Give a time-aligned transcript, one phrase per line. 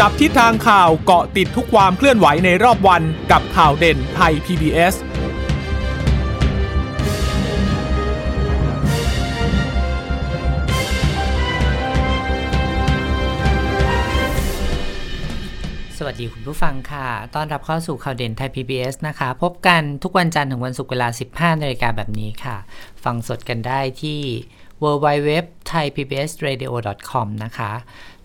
[0.00, 4.94] จับทิศทางข่าวเกาะติดทุกความเคลื่อนไหวในรอบวันกับข่าวเด่นไทย PBS
[15.98, 22.56] สวัสดีคุณผู้ฟังค่ะ ต้อนรับเข้าสู่ข่าวเด่นไทย PBS นะคะ พบกันทุกวันจันทร์ถึงวันศุกร์เวลา 15นาฬิกาแบบนี้ค่ะ
[23.04, 24.20] ฟังสดกันได้ที่
[24.82, 25.30] www
[25.70, 26.70] thai pbs radio
[27.10, 27.72] com นะคะ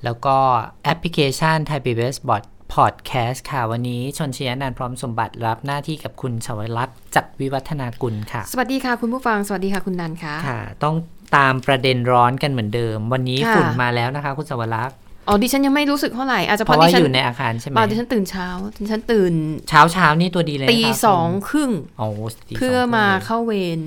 [0.04, 0.36] แล้วก็
[0.84, 2.44] แอปพลิเคชัน Thai PBS Bot
[2.76, 10.96] Podcast ค่ะ วันนี้ชนชยนันท์พร้อมสมบัติรับหน้าที่กับคุณชวรักษ์จักรวิวัฒนากุลค่ะ สวัสดีค่ะคุณผู้ฟัง สวัสดีค่ะคุณนันค่ะค่ะ ต้อง
[11.38, 18.48] ตามประเด็นร้อนกันเหมือนเดิม วันนี้ค่ะฝุ่นมาแล้วนะคะคุณสวรักษ์อ๋อดิฉันยังไม่รู้สึกเท่าไหร่อาจจะเพเพราะราะดิว่าฉันอยู่ในอาคารใช่ไหมเปล่าดิฉันตื่นเช้า
[18.80, 19.34] ดิฉันตื่น
[19.70, 22.08] เช้าเช้านี่ตัวดีเลยนะคะตีสองครึ่งโอ้
[22.48, 23.80] ตีสงเพื่อมาครึ่งเข้าเวร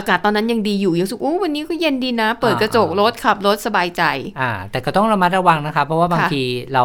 [0.00, 4.02] อากาศตอนนั้นยังดีอยู่ยังรู้สุกโอ้วันนี้ก็เย็นดีนะ เปิดอ่ากระจกรถขับรถสบายใจ
[4.40, 6.42] อ่า แต่ก็ต้องระมัดระวังนะคะ เพราะว่าบางค่ะที
[6.74, 6.84] เรา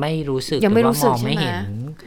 [0.00, 1.56] ไม่รู้สึกยังไม่หอรู้ว่าสึกมองไม่ใช่ไหมเห็น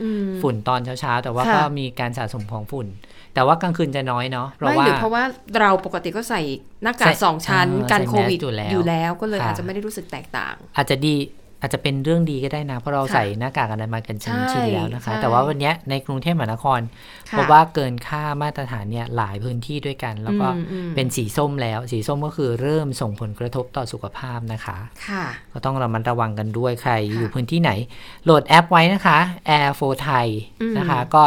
[0.03, 2.87] อืมฝุ่นตอนเช้าๆ แต่ว่าค่ะก็มีการสะสมของฝุ่น
[3.33, 5.23] แต่ว่ากลางคืนจะน้อยเนาะเพราะไม่ว่าหรือเพราะว่า
[5.59, 6.41] เราปกติก็ใส่
[6.83, 11.15] หน้ากาใส่กสองชั้นเออกันใส่โควิดแมสอยู่แล้วอยู่แล้ว ก็เลยค่ะอาจจะไม่ได้รู้สึกแตกต่าง อาจจะดี
[11.61, 16.79] อาจจะเป็นเรื่องดีก็ได้นะ เพราะเราค่ะใส่หน้ากากอนามัยกันชินใช่ชินแล้วนะคะใช่แต่ว่าวันเนี้ยในกรุงเทพมหานคร
[17.29, 27.71] ค่ะเพราะว่าเกินค่ามาตรฐานเนี่ยหลายพื้นที่ด้วยกัน แล้วก็อืมอืมเป็นสีส้มแล้ว สีส้มก็คือเริ่มส่งผลกระทบต่อสุขภาพนะคะค่ะก็ต้องระมัดระวังกันด้วยใครค่ะอยู่พื้นที่ไหน
[28.25, 29.19] โหลดแอปไว้นะคะ
[29.57, 30.25] Air for Thai
[30.61, 31.23] อืมนะคะ ก็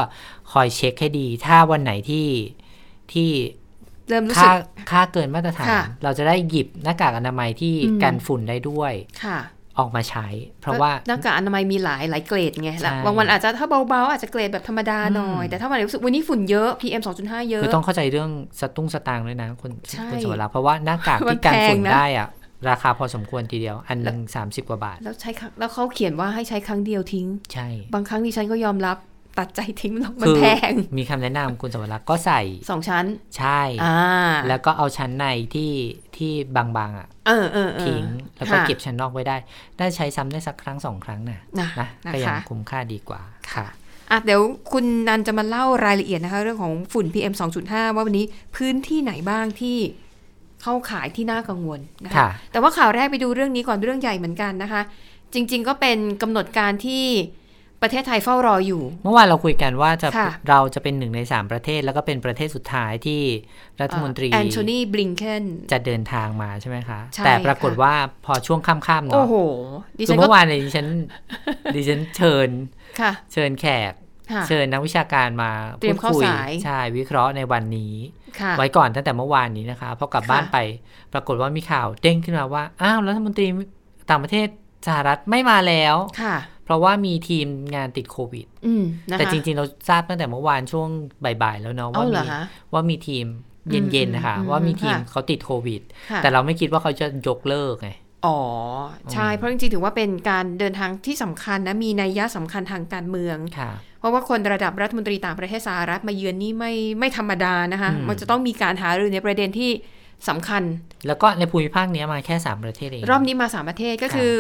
[0.53, 2.27] คอยเช็คให้ดี ถ้าวันไหนที่
[3.13, 3.31] ที่
[4.09, 4.59] เริ่มรู้สึค่าก
[4.91, 8.93] ค่าเกินมาตรฐานค่ะเราจะได้หยิบหน้ากากอนามัยที่อืมกันฝุ่นได้ด้วย
[9.25, 9.39] ค่ะ
[9.78, 10.27] ออกมาใช้
[10.61, 18.30] เพราะว่าหน้ากากอนามัยมีหลายหลายเกรดไงใช่บางวันอาจจะถ้าเบาๆ อาจจะเกรดแบบธรรมดาหน่อยอืมแต่ถ้าวันไหนรู้สึกวันนี้ฝุ่นเยอะ PM 2.5 เยอะ คือต้องเข้าใจเรื่อง
[18.61, 22.28] สตุ้งสตางค์ด้วยนะคุณใช่คุณสวรักษ์เพราะว่าหน้ากากมันที่กันฝุ่นแพงนะได้อะ
[22.69, 28.96] ราคาพอสมควรทีเดียว อันหนึ่งสามสิบกว่าบาท แล้วใช้ครั้งแล้วเขาเขียนว่าให้ใช้ครั้งเดียวทิ้ง ใช่ บางครั้งดิฉันก็ยอมรับ
[29.39, 32.40] ตัดใจทิ้งหรอกมัคืนอแพง มีคำแนะนำคุณสวรักษ์ก็ใส่
[32.70, 33.05] สองชั้น
[33.39, 33.96] ใช่อ่า
[34.48, 35.70] แล้วก็เอาชั้นในที่
[36.19, 38.05] ที่บางๆอะเออเออเออทิ้ง
[38.36, 39.36] แล้วก็ค่ะเก็บชั้นนอกไว้ได้
[39.79, 43.20] ได้ใช้ซ้ำได้สักครั้งสองครั้งนะนะนะนะคะก็ยังคุ้มค่าดีกว่า
[43.52, 43.67] ค่ะ
[44.11, 44.41] อะเดี๋ยว
[44.73, 48.25] คุณนันจะมาเล่ารายละเอียดนะคะ เรื่องของฝุ่น PM 2.5 ว่าวันนี้
[48.57, 49.79] พื้นที่ไหนบ้างที่
[50.63, 54.83] เข้าขายที่น่ากังวลนะคะค่ะแต่ว่าข่าวแรกไปดูเรื่องนี้ก่อนเรื่องใหญ่เหมือนกันนะคะ
[55.35, 57.05] จริง ๆ ก็เป็นกำหนดการที่
[57.84, 63.22] ประเทศไทยเฝ้ารออยู่ เมื่อวานเราคุยกันว่าจะค่ะเราจะเป็นหนึ่งในสามประเทศ แล้วก็เป็นประเทศสุดท้ายที่
[63.80, 67.95] รัฐมนตรีแอนโทนีบลิงเคนจะเดินทางมาใช่ไหมคะใช่แต่ปรากฏค่ะว่า
[68.27, 69.36] พอช่วงค่ำๆโอ้เนาะโห
[69.98, 70.86] ดิคืฉัอนเมื่ก็อวานเนี่ยดิฉัน
[71.74, 72.48] ดิฉันเชิญ
[73.00, 73.92] ค่ะเชิญแขก
[74.33, 77.95] ค่ะเชิญนักวิชาการมาเตรียมพูดเข้าคุยสายใช่วิเคราะห์ในวันนี้
[78.40, 80.58] ค่ะไว้ก่อนตั้งแต่เมื่อวานนี้นะคะพอกลับค่ะบ้านไป
[81.12, 83.46] ปรากฏว่ามีข่าวเด้งขึ้นมาว่าอ้าวรัฐมนตรี
[84.11, 84.48] ต่างประเทศ
[84.86, 90.89] สหรัฐไม่มาแล้วค่ะ เพราะว่ามีทีมงานติดโควิดอืมนะคะแต่จริงๆ เราทราบตั้งแต่เมื่อวานช่วง
[91.25, 92.42] บ่ายๆ แล้วเนาะเอาว่าเหรมีอคะ
[92.73, 93.27] ว่ามีทีม
[93.70, 97.91] เย็นๆนะคะอืมว่ามีทีมค่ะเขาติดโควิดค่ะแต่เราไม่คิดว่าเขาจะยกเลิกไง
[98.27, 98.39] อ๋อ
[99.13, 109.70] ใช่อืมเพราะจริงๆ ถือว่าเป็นการเดินทางที่สำคัญนะ มีนัยยะสำคัญทางการเมืองค่ะเพราะว่าคนระดับรัฐมนตรีต่างประเทศสหรัฐมาเยือนนี่ไม่ไม่ธรรมดานะคะอืมมันจะต้องมีการหารือในประเด็นที่
[110.29, 110.63] สำคัญ
[111.07, 114.33] แล้วก็ในภูมิภาคเนี้ยมาแค่สามประเทศเอง รอบนี้มาสามประเทศก็คือ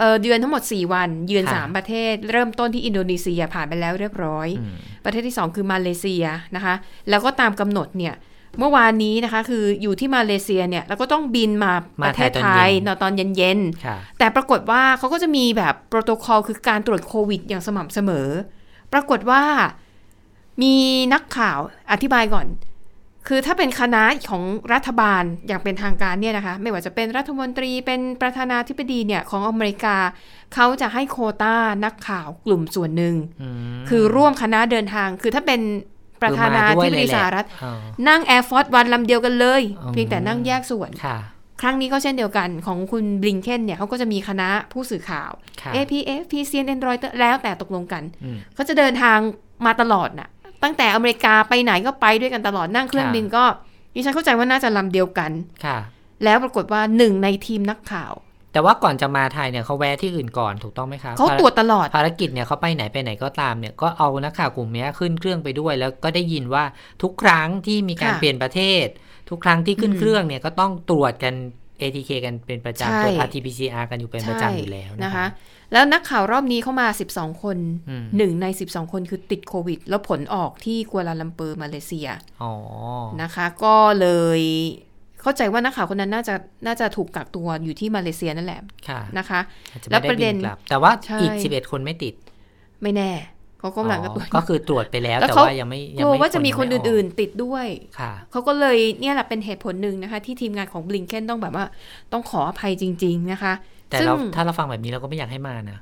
[0.00, 4.74] เอ่อเดือนทั้งหมด 4 วัน เยือนค่ะสามประเทศ เริ่มต้นที่อินโดนีเซียผ่านไปแล้วเรียบร้อยอืม
[5.04, 6.24] ประเทศที่ 2 คือมาเลเซีย
[6.56, 6.74] นะคะ
[7.08, 8.14] แล้วก็ตามกำหนดเนี่ย
[8.58, 11.72] เมื่อวานนี้นะคะ คืออยู่ที่มาเลเซียเนี่ยแล้วก็ต้องบินมา
[12.02, 18.28] ประเทศไทยในตอนเย็นค่ะๆแต่ปรากฏว่าเขาก็จะมีแบบโปรโตคอลคือการตรวจโควิดอย่างสม่ำเสมอ
[18.92, 19.42] ปรากฏว่า
[20.62, 20.74] มี
[21.14, 21.58] นักข่าว
[21.92, 22.46] อธิบายก่อน
[23.32, 29.96] คือถ้าเป็นคณะของรัฐบาลอย่างเป็นทางการเนี่ยนะคะ ไม่ว่าจะเป็นรัฐมนตรีเป็นประธานาธิบดีเนี่ยของอเมริกา
[30.54, 31.54] เขาจะให้โควต้า
[31.84, 33.48] นักข่าวกลุ่มส่วนหนึ่งอื
[33.78, 35.60] มคือร่วมคณะเดินทาง คือถ้าเป็น
[36.22, 37.72] ประธานาธิบดีสหรัฐอ๋อ
[38.08, 41.18] นั่ง Air Force วันลำเดียวกันเลยอ๋อเพียงแต่นั่งแยกส่วนค่ะ
[41.60, 49.18] ครั้งนี้ก็เช่นเดียวกันของคุณบลิงเคนเนี่ยเขาก็จะมีคณะผู้สื่อข่าวค่ะ AP AFP CNN Reuters แล้วแต่ตกลงกันอืมเขาจะเดินทาง
[49.66, 50.28] มาตลอดน่ะ
[50.62, 53.44] ตั้งแต่อเมริกาไปไหนก็ไปด้วยกันตลอดนั่งเครื่องค่ะบินก็
[53.94, 55.30] ดิฉันเข้าใจว่าน่าจะลำเดียวกัน
[55.64, 55.78] ค่ะ
[56.24, 58.12] แล้วปรากฏว่าหนึ่งในทีมนักข่าว
[58.52, 66.64] แต่ว่าก่อนจะมาไทยเนี่ยเขาแวะที่อื่นก่อนถูกต้องไหมคะเขาตรวจตลอดภารกิจเนี่ยเขาไปไหนไปไหนก็ตามเนี่ยก็เอานักข่าวกลุ่มเนี้ยขึ้นเครื่องไปด้วย แล้วก็ได้ยินว่า
[67.02, 68.86] ทุกครั้งที่มีการค่ะเปลี่ยนประเทศ
[69.30, 71.34] ทุกครั้งที่ขึ้นอืมเครื่องเนี่ยก็ต้องตรวจกัน
[71.80, 75.26] ATK กันเป็นประใช่จำตรวจ RT-PCR กันอยู่เป็นประจำอยู่แล้วนะนะคะคะ
[75.72, 77.58] แล้วนักข่าวรอบนี้เข้ามา 12 คน
[77.88, 82.08] อืมหนึ่งใน 12 คนคือติดโควิด แล้วผลออกที่กัวลาลัมเปอร์มาเลเซีย
[82.42, 82.52] อ๋อ
[83.22, 84.08] นะคะ ก็เล
[84.38, 84.40] ย
[85.22, 86.34] เข้าใจว่านักข่าวคนนั้นน่าจะ
[86.66, 89.40] น่าจะถูกกักตัวอยู่ที่มาเลเซียนั่นแหละค่ะนะคะ
[89.72, 92.14] อาจจะแล้ไม่วได้ประเด็บินนกลับแต่ว่าใช่อีก 11 คนไม่ติด
[92.82, 93.12] ไม่แน่
[93.58, 101.66] เขากำลังกับตัวอ๋อก็คือตรวจไปแล้วแล้วแต่เขาว่ายังไม่กยังลัวไม่ว่าจะมีคนไอื่น ๆ ติดด้วยๆค่ะเขาก็เลยเนี่ยแหละเป็นเหตุผลหนึ่งนะคะ ที่ทีมงานของบลิงเคนต้องแบบว่า
[102.12, 103.52] ต้องขออภัยจริง ๆ นะคะ
[103.90, 105.78] แต่ซึ่งเราถ้าเราฟังแบบนี้เราก็ไม่อยากให้มานะ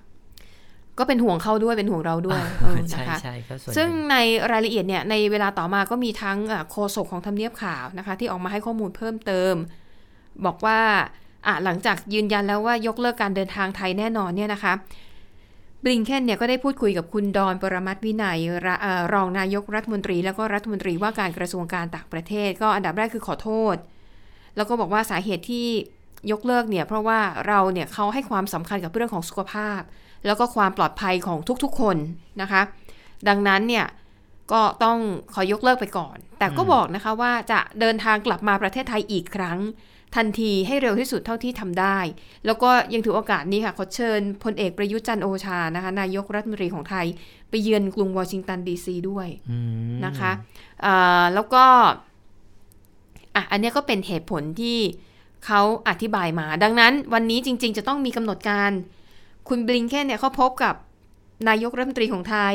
[0.99, 4.16] ก็เป็นห่วงเขาด้วยเป็นห่วงเราด้วยเออใช่นะคะใช่ก็ส่วนซึ่งหนึ่ใน
[4.52, 9.55] รายละเอียดเนี่ยในเวลาต่อมาก็มีทั้งอะโฆษกของทำเนียบข่าวนะคะ ที่ออกมาให้ข้อมูลเพิ่มเติม
[10.46, 10.81] บอกว่า
[11.46, 14.72] อะหลังจากยืนยันแล้วว่ายกเลิกการเดินทางไทยแน่นอนเนี่ยนะคะ
[15.84, 23.76] บลิงเคนเนี่ยก็ได้พูดคุยกับคุณดอนปรมัตถ์วินัยระเอ่อรองนายกรัฐมนตรี แล้วก็รัฐมนตรีว่าการกระทรวงการต่างประเทศ ก็อันดับแรกคือขอโทษ
[24.56, 25.66] แล้วก็บอกว่าสาเหตุที่
[26.32, 29.80] ยกเลิกเนี่ยเพราะว่าเราเนี่ยเขาให้ความสำคัญกับเรื่องของสุขภาพ
[30.26, 31.96] แล้วก็ความปลอดภัยของทุกๆคน
[32.42, 32.62] นะคะ
[33.28, 33.86] ดังนั้นเนี่ย
[34.52, 34.98] ก็ต้อง
[35.34, 39.58] ขอยกเลิกไปก่อน แต่ก็บอกนะคะว่าจะเดินทางกลับมาประเทศไทยอีกครั้ง
[40.16, 41.98] ทันทีให้เร็วที่สุดเท่าที่ทำได้
[42.46, 47.06] แล้วก็ยังถือโอกาสนี้ค่ะขอเชิญพลเอกประยุทธ์จันทร์โอชานะคะนายกรัฐมนตรีของไทย
[47.50, 49.58] ไปเยือนกรุงวอชิงตันดีซีด้วยอื
[49.90, 50.32] มนะคะ
[50.82, 51.64] เอ่อแล้วก็
[53.34, 54.78] อะอันเนี้ยก็เป็นเหตุผลที่
[55.46, 58.70] เขาอธิบายมา ดังนั้นวันนี้จริง ๆ จะต้องมีกำหนดการ
[59.49, 60.75] คุณบลิงเคนเนี่ยเขาพบกับ
[61.49, 62.55] นายกรัฐมนตรีของไทย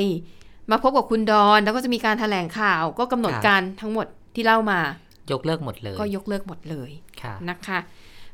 [0.72, 4.80] มาพบกับคุณดอน แล้วก็จะมีการถแถลงข่าว ก็กำหนดการทั้งหมดที่เล่ามา
[5.32, 6.92] ยกเลิกหมดเลย ก็ยกเลิกหมดเลย
[7.22, 7.80] ค่ะนะคะ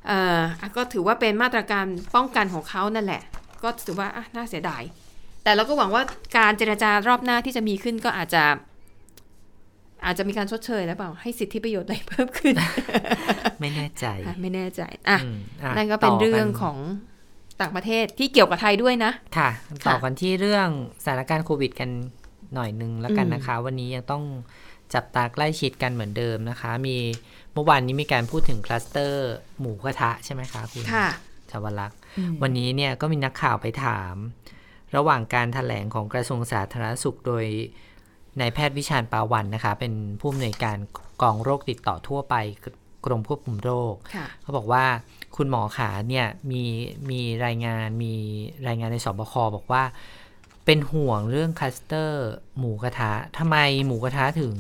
[0.08, 1.86] เอ่ออะก็ถือว่าเป็นมาตรการ
[2.16, 3.22] ป้องกันของเขานั่นแหละ
[3.64, 4.84] ก็ถือว่าอะน่าเสียดาย
[5.44, 6.04] แต่เราก็หวังว่า
[6.38, 8.44] การเจรจารอบหน้าที่จะมีขึ้นก็อาจจะ
[10.06, 12.56] อาจจะมีการชดเชยแล้วเปล่าให้สิทธิประโยชน์อะไรเพิ่มขึ้น
[13.60, 16.78] ไม่แน่ใจอะไม่แน่ใจอะอืมอะนั่นก็เป็นต่เรื่องกันของ
[17.62, 19.50] ต่างประเทศที่เกี่ยวกับไทยด้วยนะค่ะ
[19.84, 20.68] ค่ะ ต่อกันที่เรื่อง
[21.04, 21.90] สถานการณ์โควิดกัน
[22.54, 24.24] หน่อยหนึ่งแล้วกันอืมนะคะ วันนี้ยังต้อง
[24.94, 26.98] จับตาใกล้ชิดกันเหมือนเดิมนะคะ มี
[27.54, 29.30] เมื่อวานนี้มีการพูดถึงคลัสเตอร์
[29.60, 31.08] หมูกระทะใช่ไหมคะคุณค่ะ
[31.52, 34.16] ชาวลักษณ์อืมวันนี้เนี่ยก็มีนักข่าวไปถาม
[34.96, 37.46] ระหว่างการถแถลงของกระทรวงสาธารณสุขโดย
[38.40, 40.78] นายแพทย์วิชาญปาวันนะคะเป็นผู้อำนวยการ
[41.22, 42.36] กองโรคติดต่อทั่วไป
[43.06, 44.86] กรมควบคุมโรคค่ะเขาบอกว่า
[45.36, 46.64] คุณหมอขาเนี่ยมี
[47.10, 48.14] มีรายงานมี
[48.68, 49.84] รายงานในสบคบอกว่า
[50.66, 54.56] เป็นห่วงเรื่องคลัสเตอร์ หมูกระทะทำไมหมูกระทะถึง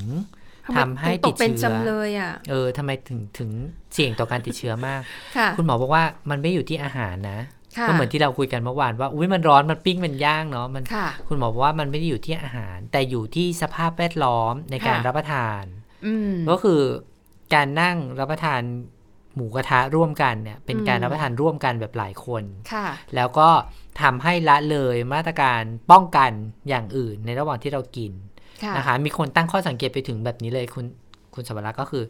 [0.75, 3.49] ทำให้ตติกดเป็นเชื้อจำเลยอะเออทำไมถึงถึง
[3.93, 5.01] เสี่ยงต่อการติดเชื้อมาก
[5.37, 15.63] ค่ะคุณหมอบอกว่ามันไม่อยู่ที่อาหารนะค่ะ ก็เหมือนที่เราคุยกันเมื่อวานว่าอุ้ยมันร้อนมันปิ้งมันย่างเนาะมันค่ะคุณหมอบอกว่ามันไม่ได้อยู่ที่อาหาร แต่อยู่ที่สภาพแวดล้อมในการค่ะรับประทาน
[16.05, 16.81] อืมก็คือ
[17.53, 18.61] การนั่งรับประทาน
[19.35, 22.43] หมูกระทะร่วมกันเนี่ย เป็นการอืมรับประทานร่วมกันแบบหลายคน
[22.73, 23.49] ค่ะ แล้วก็
[24.01, 25.61] ทำให้ละเลยมาตรการ
[25.91, 26.31] ป้องกัน
[26.69, 28.11] อย่างอื่นในระหว่างที่เรากิน
[28.63, 30.85] ค่ะนะคะมีคนตั้งข้อสังเกตไปถึงแบบนี้เลยคุณ
[31.33, 32.03] คุณสวรักษ์ก็คือ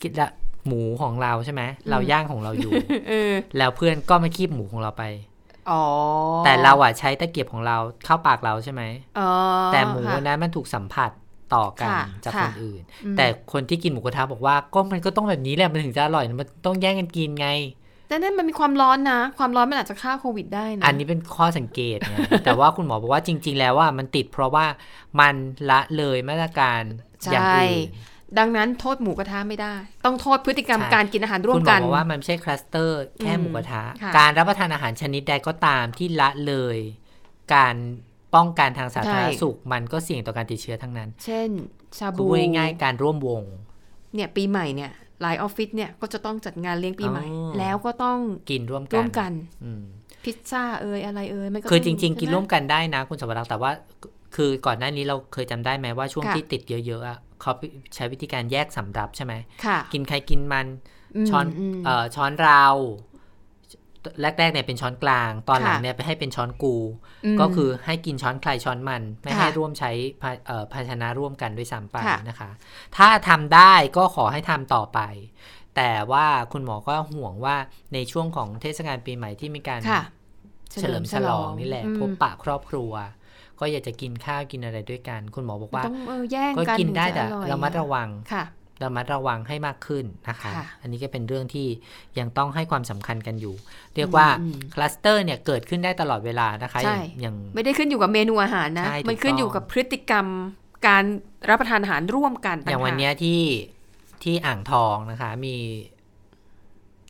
[0.00, 0.28] กินละ
[0.66, 2.72] หมูของเราใช่ไหมเราย่างของเราอยู่
[3.08, 5.04] เออแล้วเพื่อนก็มาคีบหมูของเราไป
[5.70, 5.84] อ๋อ
[6.44, 8.82] แต่เราอะใช้ตะเกียบของเราเข้าปากเราใช่ไหม
[9.18, 9.30] อ๋อ
[9.72, 11.10] แต่หมูค่ะนั้นมันถูกสัมผัส
[11.54, 17.48] ต่อกันค่ะจากค่ะคนอื่นอืมแต่คนที่กินหมูกระทะบอกว่าก็มันก็ต้องแบบนี้แหละมันถึงจะอร่อยนะมันต้องแย่งกันกินไง
[18.08, 24.66] แต่นั่นมันมีความร้อนนะ ความร้อนมันอาจจะฆ่าโควิดได้นะ อันนี้เป็นข้อสังเกตไงแต่ว่าคุณหมอบอกว่าจริง ๆ แล้วว่ามันติดเพราะว่า
[25.20, 25.34] มัน
[25.70, 26.82] ละเลยมาตรการ
[27.32, 29.74] อย่างใช่อื่น ดังนั้นโทษหมูกระทะไม่ได้
[30.04, 36.78] ต้องโทษพฤติกรรมใช่การกินอาหารร่วคุมณหมกัอนบอกว่ามันไม่ใช่คลัสเตอร์แค่อืมหมูกระทะค่ะการรับประทานอาหารชนิดใดก็ตามที่ละเลย
[37.54, 37.74] การ
[38.34, 41.48] ป้องกันทางสาธารณสุขมันก็เสี่ยงต่อการติดเชื้อทั้งนั้น เช่น
[41.98, 43.42] ชาพูบูดง่ายๆการร่วมวง
[44.14, 44.90] เนี่ยปีใหม่เนี่ย
[45.22, 48.18] หลายออฟฟิศเนี่ยก็จะต้องจัดงานเลี้ยงปีใหม่อ๋อแล้วก็ต้อง
[48.50, 49.32] กินร่วมกันร่วมกัน
[49.64, 49.82] อืม
[50.24, 53.70] พิซซ่าเอ่ยอะไรเอ่ยมันก็คือจต้ริง ๆ กินใช่ไหร่วมกันได้นะ คุณสวรักษ์แต่ว่า
[54.36, 57.52] คือก่อนหน้านี้เราเคยจำได้ไหมว่าช่วงค่ะที่ติดเยอะๆอะ เขา
[57.94, 59.34] ใช้วิธีการแยกสำรับใช่ไหม
[59.64, 60.66] ค่ะกินใครกินมัน
[61.24, 62.64] มช้อนมเอ่อช้อนเรา
[64.20, 66.76] แรกๆเนี่ยเป็นช้อนกลาง ตอนหลังค่ะเนี่ยไปให้เป็นช้อนกู
[67.34, 69.90] มก็คือให้กินช้อนใครช้อนมัน ไม่ค่ะให้ร่วมใช้
[70.22, 72.50] ภาเอ่อภาชนะร่วมกันด้วยซ้ำไปค่ะนะคะ
[72.96, 75.00] ถ้าทำได้ก็ขอให้ทำต่อไป
[75.76, 77.56] แต่ว่าคุณหมอก็ห่วงว่า
[77.94, 80.04] ในช่วงของเทศกาลปีใหม่ที่มีการค่ะ
[80.80, 82.92] เฉลิมฉลองนี่แหละอืมพบปะครอบครัว
[83.62, 88.44] ก็อยากจะกินข้าวกินอะไรด้วยกัน คุณหมอบอกว่าต้องเออแย่งก็กันกินได้ถึงแต่จออยระมัดระวังค่ะ
[88.82, 91.66] ระมัดระวังให้มากขึ้นนะคะค่ะอันนี้ก็เป็นเรื่องที่
[92.18, 93.54] ยังต้องให้ความสำคัญกันอยู่
[93.96, 100.26] เรียกว่าอืมคลัสเตอร์เนี่ยเกิดขึ้นได้ตลอดเวลานะคะใช่อย่างอย่างไม่ได้ขึ้นอยู่กับเมนูอาหารนะใช่ถูกมันขึ้นอยู่ต้องกับพฤติกรรม
[100.86, 101.04] การ
[101.48, 103.40] รับประทานอาหารร่วมกัน อย่างวันต่หกเนี้ยที่
[104.22, 105.56] ที่อ่างทองนะคะ มี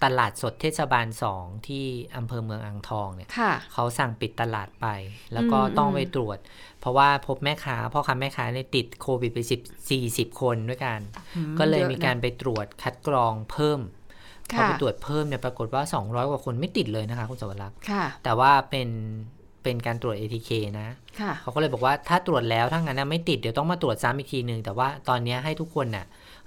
[0.04, 1.84] ตลาดสดเทศบาลสองที่
[2.16, 4.86] อำเภอเมืองอ่างทองเนี่ยค่ะเขาสั่งปิดตลาดไป
[5.32, 6.38] แล้วก็อืมต้องอืมไปตรวจ
[6.80, 11.00] เพราะว่าพบแม่ค้าพ่อค้าแม่ค้าเนี่ยติดโควิดไปสิบสี่สิบคนด้วยกัน
[11.58, 13.80] ก็เลยมีการไปตรวจคัดกรองเพิ่ม
[14.56, 18.88] พอไปตรวจเพิ่มเนี่ยปรากฏว่า 200 กว่าคนไม่ติดเลยนะคะคุณสวรักษ์ค่ะแต่ว่าเป็น
[19.62, 20.50] เป็นการตรวจ ATK
[20.80, 20.88] นะ
[21.20, 26.06] ค่ะเขาก็เลยบอกว่าถ้าตรวจแล้วถ้างั้นนะไม่ติดเดี๋ยวต้องมาตรวจซ้ำอีกทีหนึ่งแต่ว่าตอนนี้ให้ทุกคนน่ะ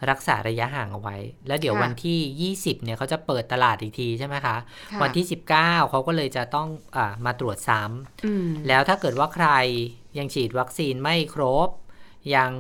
[0.10, 1.17] รักษาระยะห่างเอาไว้
[1.48, 4.57] แล้วเดี๋ยวค่ะวันที่ 20 เนี่ยเขาจะเปิดตลาดอีกทีใช่ไหมคะ
[4.91, 9.48] ค่ะวันที่ 19 เขาก็เลยจะต้องอามาตรวจซ้ำอืมแล้วถ้าเกิดว่าใคร
[10.17, 11.69] ยังฉีดวัคซีนไม่ครบ
[12.36, 12.51] ยัง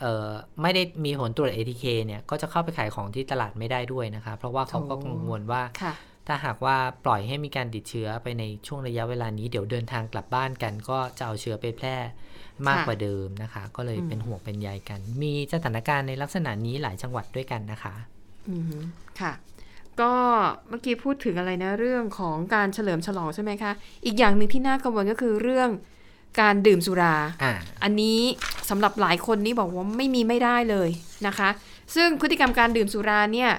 [0.00, 0.30] เอ่อ
[0.62, 5.94] ไม่ได้มีผลตรวจ ATK เนี่ย ก็จะเข้าไปขายของที่ตลาดไม่ได้ด้วยนะคะ เพราะว่าเขาก็โอ้กังวลว่าค่ะ
[6.30, 11.96] ถ้าหากว่าปล่อยให้มีการติดเชื้อไปในช่วงระยะเวลานี้ เดี๋ยวเดินทางกลับบ้านกัน ก็จะเอาเชื้อไปแพร่
[12.66, 17.94] มากค่ะกว่าเดิมนะคะ ก็เลยอืมเป็นห่วงเป็นใยกัน มีสถานการณ์ในลักษณะนี้หลายจังหวัดด้วยกันนะคะ
[18.48, 18.82] อืม
[19.20, 19.32] ค่ะ
[20.00, 20.12] ก็
[20.68, 23.72] เมื่อกี้พูดถึงอะไรนะเรื่องของการเฉลิมฉลองใช่ไหมคะ
[24.04, 25.70] อีกอย่างหนึ่งที่น่ากังวลก็คือเรื่อง
[26.40, 28.20] การดื่มสุราอ่าอันนี้
[28.70, 30.90] สำหรับหลายคนนี่บอกว่าไม่มีไม่ได้เลย
[31.26, 31.48] นะคะ
[31.94, 33.50] ซึ่งพฤติกรรมการดื่มสุราเนี่ย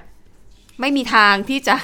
[0.79, 1.75] ไม่มีทางที่จะ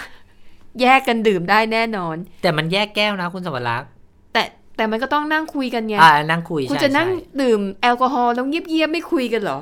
[0.81, 3.89] แยกกันดื่มได้แน่นอน แต่มันแยกแก้วนะคุณสวรักษ์
[4.33, 4.43] แต่
[4.77, 9.59] แต่มันก็ต้องนั่งคุยกันไงอ่านั่งคุยคุณใช่จะนั่งใช่ดื่มแอลกอฮอล์แล้วเงียบๆไม่คุยกันเหรอ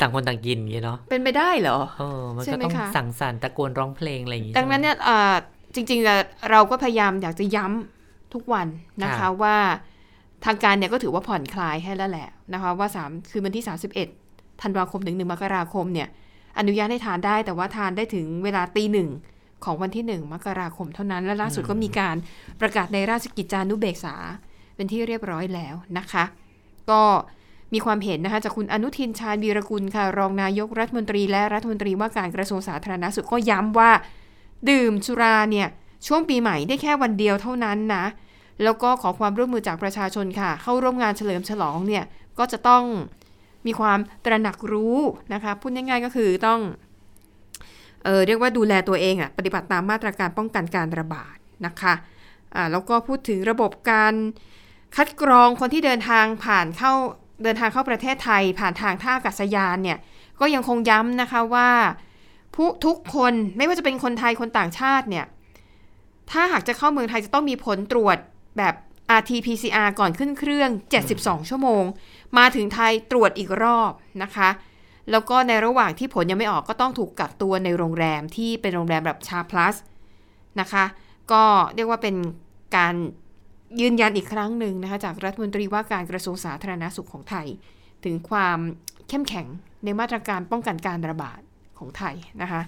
[0.00, 5.34] ต่างคนต่างกินอย่างเงี้ยเนาะเป็นไปได้เหรอเออมันใช่ก็ไหมต้องคะสั่งสรรค์ตะโกนร้องเพลงอะไรอย่างงี้ดังนั้นเนี่ยเอ่อ
[5.74, 6.18] จริงๆอะ
[6.50, 8.66] เราก็พยายามอยากจะย้ำทุกวัน
[9.02, 9.56] นะคะว่า
[10.44, 13.64] ทางการเนี่ยก็ถือว่าผ่อนคลายให้แล้วแหละนะคะว่า3คือวันที่
[14.12, 16.08] 31ธันวาคมถึง1มกราคมเนี่ย
[16.58, 19.08] อนุญาตให้ทานได้แต่ว่าทานได้ถึงเวลาตีหนึ่ง
[19.64, 22.16] ของวันที่ 1 มกราคมเท่านั้น และล่าสุดก็มีการ
[22.60, 24.14] ประกาศในราชกิจจานุเบกษา
[24.76, 26.24] เป็นที่เรียบร้อยแล้วนะคะ
[26.90, 27.02] ก็
[27.72, 33.90] มีความเห็นนะคะจากคุณอนุทินชาญวีรกุลค่ะ รองนายกรัฐมนตรีและรัฐมนตรีว่าการกระทรวงสาธารณสุขก็ย้ำว่า
[34.70, 35.68] ดื่มสุราเนี่ย
[36.06, 38.04] ช่วงปีใหม่ได้แค่วันเดียวเท่านั้นนะ
[38.62, 42.04] แล้วก็ขอความร่วมมือจากประชาชนค่ะ เข้าร่วมงานเฉลิมฉลองเนี่ย
[42.38, 42.84] ก็จะต้อง
[43.66, 44.96] มีความตระหนักรู้
[45.34, 46.60] นะคะพูดง่ายๆก็คือต้อง
[48.06, 51.36] เออเรียกว่าดูแลตัวเองอะปฏิบัติตามมาตรการป้องกันการระบาด
[51.66, 51.94] นะคะ
[52.54, 54.14] อ่าแล้วก็พูดถึงระบบการ
[54.96, 56.92] คัดกรองคนที่เดินทางผ่านเข้า
[57.42, 59.98] เดินทางเข้าประเทศไทย ผ่านทางท่าอากาศยานเนี่ย
[60.40, 61.70] ก็ยังคงย้ำนะคะว่า
[62.54, 65.26] ผู้ทุกคนไม่ว่าจะเป็นคนไทยคนต่างชาติเนี่ย
[66.30, 68.16] ถ้าหากจะเข้าเมืองไทยจะต้องมีผลตรวจ
[68.58, 68.74] แบบ
[69.18, 70.70] RT-PCR ก่อนขึ้นเครื่อง
[71.10, 71.84] 72 ชั่วโมง
[72.38, 74.48] มาถึงไทยตรวจอีกรอบนะคะ
[75.10, 79.76] แล้วก็ในระหว่างที่ผลยังไม่ออกก็ต้องถูกกักตัวในโรงแรมที่เป็นโรงแรมแบบชาพลัส
[80.60, 80.84] นะคะ
[81.32, 81.42] ก็
[81.74, 82.16] เรียกว่าเป็น
[82.76, 82.94] การ
[83.80, 87.46] ยืนยันอีกครั้งหนึ่งนะคะจากรัฐมนตรีว่าการกระทรวงสาธารณาสุขของไทย
[88.04, 88.58] ถึงความ
[89.08, 89.46] เข้มแข็ง
[89.84, 91.40] ในมาตรการป้องกันการระบาด
[91.78, 92.60] ของไทยนะคะ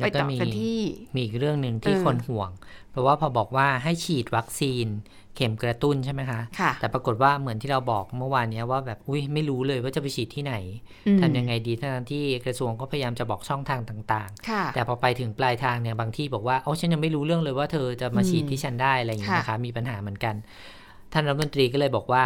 [0.00, 0.78] แล้วก็ต่อมีกันที่
[1.14, 2.50] มีอีกเรื่องหนึ่งที่เออคนห่วง
[2.90, 4.86] เพราะว่าพอบอกว่าให้ฉีดวัคซีน
[5.36, 10.54] เข็มกระตุ้นใช่ไหมคะค่ะแต่ปรากฏว่าเหมือนที่เราบอกเมื่อวานเนี้ยว่าแบบอุ้ยไม่รู้เลยว่าจะไปฉีดที่ไหน
[11.06, 20.34] อืมทำยังไงดีทั้งๆที่กระทรวงก็พยายามจะบอกช่องทางต่างค่ะๆแต่พอไปถึงปลายทางเนี่ยบางที่บอกว่าโอ้ฉันยังไม่รู้เรื่องเลยว่าเธอจะมาฉีดอืมที่ฉันได้อะไรอย่างเงี้ยค่ะนะคะมีปัญหาเหมือนกัน
[21.12, 22.24] ท่านรัฐมนตรีก็เลยบอกว่า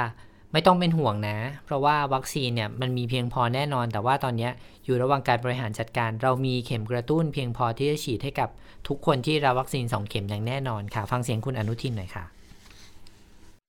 [0.52, 4.52] ไม่ต้องเป็นห่วงนะ เพราะว่าวัคซีนเนี่ยมันมีเพียงพอแน่นอน แต่ว่าตอนเนี้ย
[4.84, 8.48] อยู่ระหว่างการบริหารจัดการ เรามีเข็มกระตุ้นเพียงพอที่จะฉีดให้กับ
[8.88, 12.24] ทุกคนที่รับวัคซีนสองเข็มอย่างแน่นอนค่ะ ฟังเสียงคุณอนุทินหน่อยค่ะ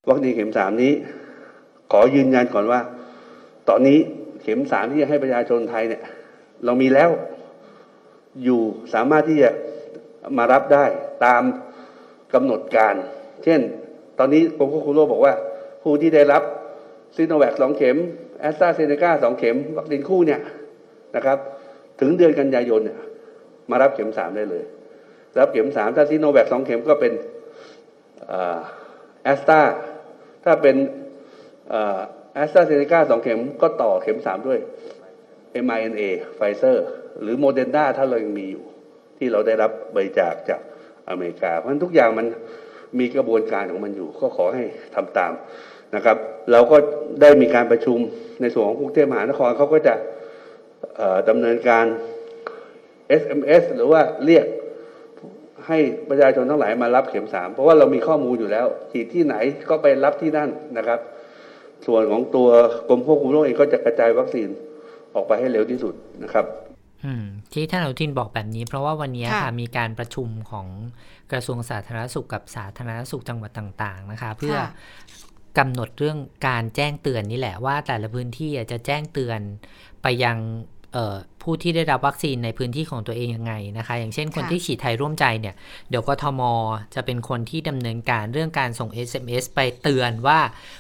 [0.10, 0.94] วัคซีนเข็มสามนี้
[1.92, 2.80] ขอยืนยันก่อนว่า
[3.70, 3.98] ตอนนี้
[4.42, 6.04] เข็มสามที่จะให้ประชาชนไทยเนี่ย
[6.66, 7.10] เรามีแล้ว
[8.44, 8.62] อยู่
[8.94, 9.50] สามารถที่จะ
[10.38, 10.86] มารับได้
[11.26, 11.44] ตาม
[12.34, 12.96] กำหนดการ
[13.44, 13.60] เช่น
[14.20, 15.34] ตอนนี้กรมควบคุมโรคบอกว่า
[15.84, 16.44] ผู้ที่ได้รับ
[17.16, 17.98] ซีโนแวคสองเข็ม
[18.40, 20.40] แอสตราเซเนกาสองเข็มวัคซีนคู่เนี่ย
[21.16, 21.38] นะครับ
[22.00, 23.00] ถึงเดือนกันยายนเนี่ย
[23.70, 24.64] มารับเข็มสามได้เลย
[25.40, 27.14] รับเข็มสามถ้าซีโนแวคสองเข็มก็เป็น
[29.24, 29.62] แอสตรา
[30.46, 30.76] ถ้าเป็น
[32.34, 34.60] แอสตราเซเนกาสองเข็มก็ต่อเข็มสามด้วย
[35.66, 36.04] mRNA
[36.36, 36.86] ไฟเซอร์
[37.22, 38.64] หรือโมเดอร์นาถ้าเรายังมีอยู่
[39.18, 40.62] ที่เราได้รับบริจาคจาก
[41.10, 42.26] อเมริกา เพราะฉะนั้นทุกอย่างมัน
[43.00, 44.64] มีกระบวนการของมันอยู่ ก็ขอให้
[44.96, 45.34] ทำตาม
[45.96, 46.18] นะครับ
[46.52, 46.78] เราก็
[47.22, 48.00] ได้มีการประชุม
[48.42, 49.94] ในส่วนของกรุงเทพมหานครเขาก็จะ
[51.30, 51.86] ดำเนินการ
[53.22, 54.46] SMS หรือว่าเรียก
[55.68, 55.78] ให้
[56.10, 59.36] ประชาชนทั้งหลายมารับเข็มสามเพราะว่าเรามีข้อมูลอยู่แล้วฉีดที่ไหน
[59.70, 61.00] ก็ไปรับที่นั่นนะครับ
[61.86, 62.50] ส่วนของตัว
[62.90, 64.50] กรมควบคุมโรคเองก็จะกระจายวัคซีน
[65.16, 66.46] ออกไปให้เร็วที่สุดนะครับ
[67.06, 70.68] อืมที่ท่านอนุทินบอกแบบนี้ เพราะว่าวันนี้ค่ะค่ะมีการประชุมของ
[71.32, 74.70] กระทรวงสาธารณสุขกับสาธารณสุขจังหวัดต่างๆนะคะ เพื่อค่ะ
[75.58, 79.40] กำหนดเรื่องการแจ้งเตือนนี่แหละว่าแต่ละพื้นที่อะจะแจ้งเตือน
[80.04, 80.38] ไปยัง
[80.75, 80.75] เอ่อ
[81.42, 85.56] ผู้ที่ได้รับวัคซีนในพื้นที่ของตัวเองยังไงนะคะ อย่างเช่นคนค่ะที่ฉีดไทยร่วมใจเนี่ย
[85.90, 86.42] เดี๋ยวกทม
[86.96, 90.40] จะเป็นคนที่ดำเนินการเรื่องการส่ง SMS ไปเตือนว่า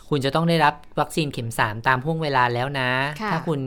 [0.10, 2.89] คุณจะต้องได้รับวัคซีนเข็ม 3 ตามห่วงเวลาแล้วนะ
[3.22, 3.60] ค่ะถ้าคุณ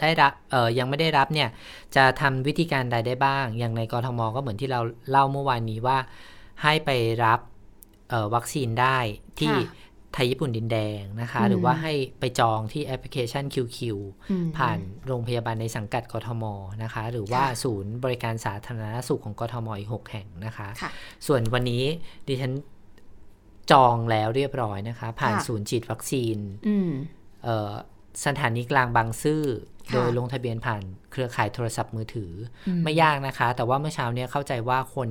[0.00, 1.48] ได้รับเออยังไม่ได้รับเนี่ย
[1.96, 4.80] จะทำวิธีการใดได้บ้าง อย่างในกรทม ก็เหมือนที่เรา
[5.10, 5.98] เล่าเมื่อวานนี้ว่า
[6.62, 6.90] ให้ไป
[7.24, 7.40] รับ
[8.10, 8.98] เอ่อวัคซีนได้
[9.40, 9.80] ที่ค่ะ
[10.14, 13.78] ไทยญี่ปุ่นดินแดงนะคะอืมหรือว่าให้ไปจองที่แอปพลิเคชัน QQ
[14.30, 16.44] อืมผ่านโรงพยาบาลในสังกัดกทม
[16.82, 20.90] นะคะ หรือว่าค่ะศูนย์บริการสาธารณสุขของกทมอีก 6 แห่งนะคะค่ะ
[21.26, 21.82] ส่วนวันนี้
[22.28, 22.52] ดิฉัน
[23.72, 26.38] จองแล้วเรียบร้อยนะคะ ผ่านค่ะศูนย์ฉีดวัคซีน
[26.68, 26.90] อืม
[27.44, 27.72] เอ่อ
[28.26, 29.42] สถานีกลางบางซื่อ
[29.88, 32.32] ค่ะโดยลงทะเบียนผ่านเครือข่ายโทรศัพท์มือถือ
[32.68, 35.08] อมไม่ยากนะคะ แต่ว่าเมื่อเช้าเนี้ยเข้าใจว่าคน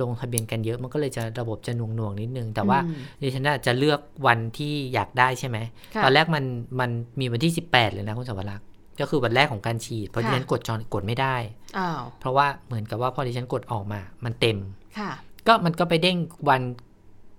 [0.00, 5.58] ลงทะเบียนกันเยอะมันก็เลยจะระบบจะหน่วงหน่วงๆนิดนึง แต่ว่าอืมดิฉันน่ะจะเลือกวันที่อยากได้ใช่ไหม
[5.94, 6.44] ค่ะตอนแรกมัน
[6.80, 8.66] มันมีวันที่ 18 เลยนะคุณสวรักษ์
[9.00, 11.36] ก็คือวันแรกของการฉีด เพราะค่ะดิฉันกดจองกดไม่ได้
[11.78, 14.58] อ้าวเพราะว่าเหมือนกับว่าพอดิฉันกดออกมา มันเต็ม
[14.98, 15.10] ค่ะ
[15.46, 16.62] ก็มันก็ไปเด้งวัน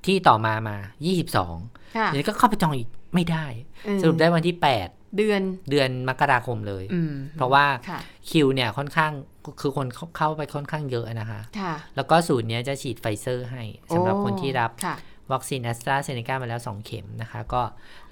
[0.06, 0.78] ที่ต่อมามา
[1.36, 3.46] 22ค่ะเดี๋ยวก็เข้าไปจองอีกไม่ได้
[3.88, 8.00] อืมสรุปได้วันที่ 8 เดือนเดือนมกราคมเลยอืมเพราะว่าค่ะ
[8.30, 9.12] คิวเนี่ยค่อนข้าง
[9.62, 13.64] คือคนเข้าเข้าไปค่อนข้างเยอะนะคะค่ะแล้วก็ศูนย์เนี้ยจะฉีดไฟเซอร์ให้
[13.94, 14.96] สำหรับคนที่รับค่ะ
[15.32, 17.62] วัคซีนแอสตราเซเนกามาแล้ว 2 เข็มนะคะ ก็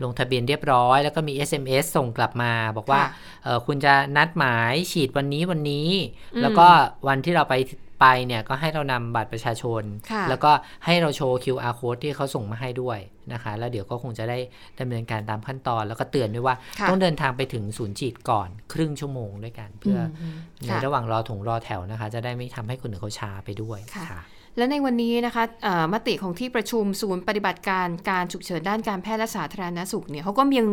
[0.03, 3.10] ลงทะเบียนเรียบร้อย แล้วก็มี SMS ส่งกลับมา บอกว่าค่ะ
[3.43, 5.89] เออคุณจะนัดหมายฉีดวันนี้วันนี้
[6.36, 6.67] อืมแล้วก็
[7.07, 7.55] วันที่เราไป
[8.01, 10.51] ไปเนี่ยก็ให้เรานำบัตรประชาชนค่ะแล้วก็
[10.86, 13.00] ให้เราโชว์ QR code ที่เขาส่งมาให้ด้วย
[13.34, 14.38] นะคะ แล้วเดี๋ยวก็คงจะได้
[14.79, 24.22] ดำเนินการตามขั้นตอน แล้วก็เตือนด้วยว่าค่ะต้องเดินทางไปถึงศูนย์ฉีดก่อนครึ่งชั่วโมงด้วยกัน เพื่ออมในค่ะระหว่างรอถงรอแถวนะคะ จะได้ไม่ทำให้คนอื่นเขาช้าไปด้วยค่ะค่ะ
[24.58, 30.70] และในวันนี้นะคะเอ่อมติของที่ประชุมศูนย์ปฏิบัติการการฉุกเฉินด้านการแพทย์และสาธารณสุขเนี่ยเขาก็ยัง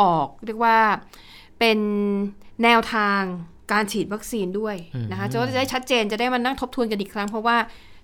[0.00, 0.78] ออกเรียกว่า
[1.58, 1.78] เป็น
[2.62, 3.20] แนวทาง
[3.72, 4.76] การฉีดวัคซีนด้วย
[5.10, 7.56] นะคะอืมจะได้ชัดเจนจะได้มานั่งทบทวนกันอีกครั้ง เพราะว่า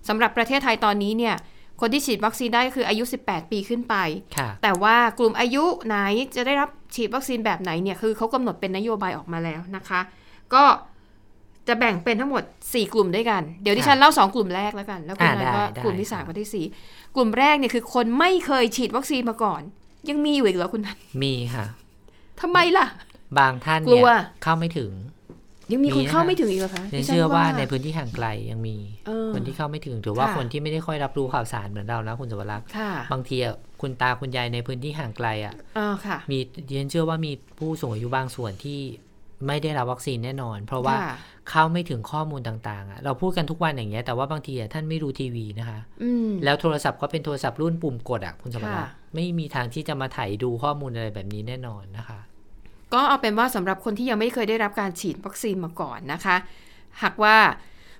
[0.07, 1.35] สำหรับประเทศไทยตอนนี้เนี่ย
[1.81, 3.95] คนที่ฉีดวัคซีนได้ก็คืออายุ 18 ปีขึ้นไป
[4.37, 5.97] ค่ะแต่ว่ากลุ่มอายุไหน
[6.35, 10.01] จะได้รับฉีดวัคซีนแบบไหนเนี่ยคือเขากำหนดเป็นนโยบายออกมาแล้วนะคะ
[10.53, 10.63] ก็
[11.67, 19.61] จะแบ่งเป็นทั้งหมด 4 กลุ่มด้วยกัน เดี๋ยวดิฉันเล่า 2 กลุ่มแรกแล้วกัน แล้วคุณอ่านันก็ได้กลุ่มที่ได้3กับที่ 4 กลุ่มแรกเนี่ยคือคนไม่เคยฉีดวัคซีนมาก่อน
[20.09, 21.65] ยังมีอยู่อีกเหรอคุณนันมีค่ะ
[22.41, 22.85] ทำไมล่ะ
[23.39, 24.91] บางท่านกลัเนี่วยเข้าไม่ถึง
[25.71, 28.75] ยังมีคนมีนะคะเข้าไม่ถึงอีกเหรอคะฉันดิฉัเชื่อว่าในในพื้นที่ห่างไกลยังมี
[29.07, 38.79] เออคนที่เข้าไม่ถึงหรือว่าค่ะคนที่ไม่ได้ค่อยรับรู้ข่าวสารเหมือนเรานะคุณสวรักษ์ค่ะบางทีอะคุณตาคุณยายในพื้นที่ห่างไกลอะเออค่ะมีดิฉันเชื่อว่ามีผู้สูงอายุบางส่วนที่
[39.47, 41.15] ไม่ได้รับวัคซีนแน่นอน เพราะว่าค่ะ
[41.49, 52.19] เข้าไม่ถึงข้อมูลต่างๆอะเราพูดกันทุกวันอย่างเงี้ยแต่ว่าบางทีอะท่านไม่ดูทีวีนะคะอืมแล้วโทรศัพท์ก็เป็นโทรศัพท์รุ่นปุ่มกดอะคุณสมบัติค่ะไม่มีทางที่จะมาถ่ายดูข้อมูลอะไรแบบนี้แน่นอนนะคะ
[52.93, 56.35] ก็เอาเป็นว่าสำหรับคนที่ยังไม่เคยได้รับการฉีดวัคซีนมาก่อนนะคะ
[57.01, 57.37] หากว่า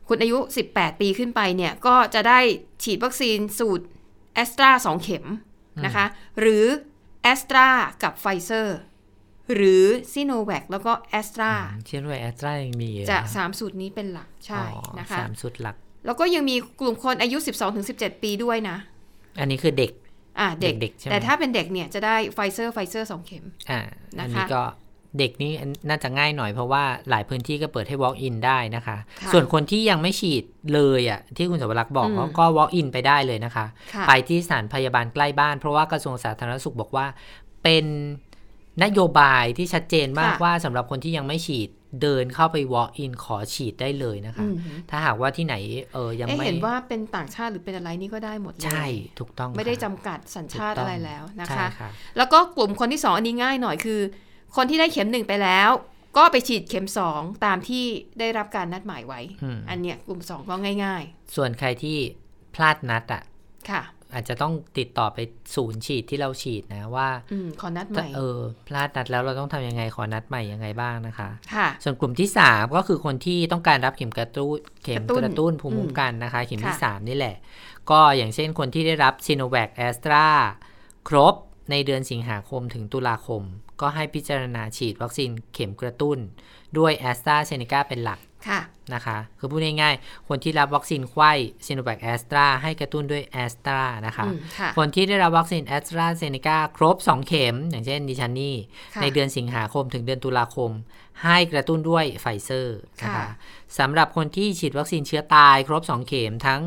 [0.08, 0.38] คุณอายุ
[0.72, 2.40] 18 ปีขึ้นไปเนี่ยก็จะได้
[2.84, 3.86] ฉีดวัคซีนสูตร
[4.34, 5.26] แอสตราสองเข็ม
[5.86, 6.06] นะคะ
[6.40, 6.66] หรือ
[7.24, 7.68] แอสตรา
[8.04, 8.78] กับไฟเซอร์
[9.56, 9.84] หรือ
[10.14, 11.52] ซีโนแวคแล้วก็แอสตรา
[11.88, 17.38] เช่นว่าแอสตรายังมีอยู่จะน3สูตรนี้เป็นหลักใช่อ๋อนะคะสามสูตรหลัก แล้วก็ยังมีกลุ่มคนอายุ
[17.82, 18.78] 12-17 ปีด้วยนะ
[19.40, 19.92] อันนี้คือเด็ก
[20.40, 23.82] อ่าเด็กเด็กๆใช่ไหมแต่ถ้าเป็นเด็กเนี่ยจะได้ไฟเซอร์ไฟเซอร์สองเข็มอ่า
[24.20, 24.64] นะคะอันนี้ก็
[25.20, 25.52] เด็กนี่
[25.90, 37.06] น่าจะง่ายหน่อยเพราะว่าหลายพื้นที่ก็เปิดให้ walk in ได้นะคะค่ะส่วนคนที่ยังไม่ฉีดเลยอะที่คุณสวรักษ์บอกอืมเขาก็ walk in ไปได้เลยนะคะค่ะไปที่สถานพยาบาลใกล้บ้าน เพราะว่ากระทรวงสาธารณสุขบอกว่า
[37.64, 37.86] เป็น
[38.84, 41.70] นโยบายที่ชัดเจนมากค่ะว่าสำหรับคนที่ยังไม่ฉีด
[42.02, 44.56] เดินเข้าไป walk in ขอฉีดได้เลยนะคะอืม
[44.90, 45.56] ถ้าหากว่าที่ไหน
[45.94, 48.86] เออยังเอ๊ะไม่เห็นว่าเป็นต่างชาติหรือเป็นอะไรนี่ก็ได้หมดเลยใช่
[49.20, 54.00] ถูกต้องไม่ได้ค่ะจำกัดสัญชาติถูกต้งอะไรแล้วนะใช่คะค่ะแล้วก็กลุ่มคนที่สองอันนี้ง่ายหน่อยคือ
[54.56, 55.70] คนที่ได้เข็มหนึ่งไปแล้ว
[56.18, 57.84] ก็ไปฉีดเข็มสองตามที่
[58.20, 61.04] ได้รับการนัดหมายไว้อืมอันเนี้ยกลุ่มสองก็ง่าย
[61.36, 61.98] ส่วนใครที่
[62.56, 63.82] พลาดนัดอะๆค่ะ
[64.14, 65.18] อาจจะต้องติดต่อไป
[65.56, 77.36] ศูนย์ฉีดที่เราฉีดนะว่าอืมขอนัดใหม่เออพลาดนัดแล้วเราต้องทำยังไงขอนัดใหม่ยังไงบ้างนะคะค่ะส่วนกลุ่มที่ 3 ก็คือคนที่ต้องการรับเข็มกระตุ้นเข็มกระตุ้นกระตุ้นภูมิคุ้มอืมกันนะคะ เข็มที่ค่ะ3นี่แหละ
[77.92, 80.26] ก็อย่างเช่นคนที่ได้รับซีโนแวคแอสตรา
[81.08, 81.36] ครบ
[81.72, 83.44] ในเดือนสิงหาคมถึงตุลาคม
[83.82, 86.18] ก็ให้พิจารณาฉีดวัคซีนเข็มกระตุ้น
[86.78, 88.62] ด้วยแอสตราเซเนกาเป็นหลัก ค่ะ
[88.94, 91.32] นะคะ คือพูดง่ายๆ คนที่รับวัคซีนไขว้
[91.66, 98.56] ซีโนแวคแอสตราให้กระตุ้นด้วยแอสตรานะคะอืมค่ะคนที่ได้รับวัคซีนแอสตราเซเนกาครบ 2 เข็ม อย่างเช่นดิฉันนี่
[98.96, 100.72] ค่ะในเดือนสิงหาคมถึงเดือนตุลาคม
[101.24, 103.28] ให้กระตุ้นด้วยไฟเซอร์นะค่ะคะ
[103.80, 106.62] สำหรับคนที่ฉีดวัคซีนเชื้อตายครบ 2 เข็มทั้ง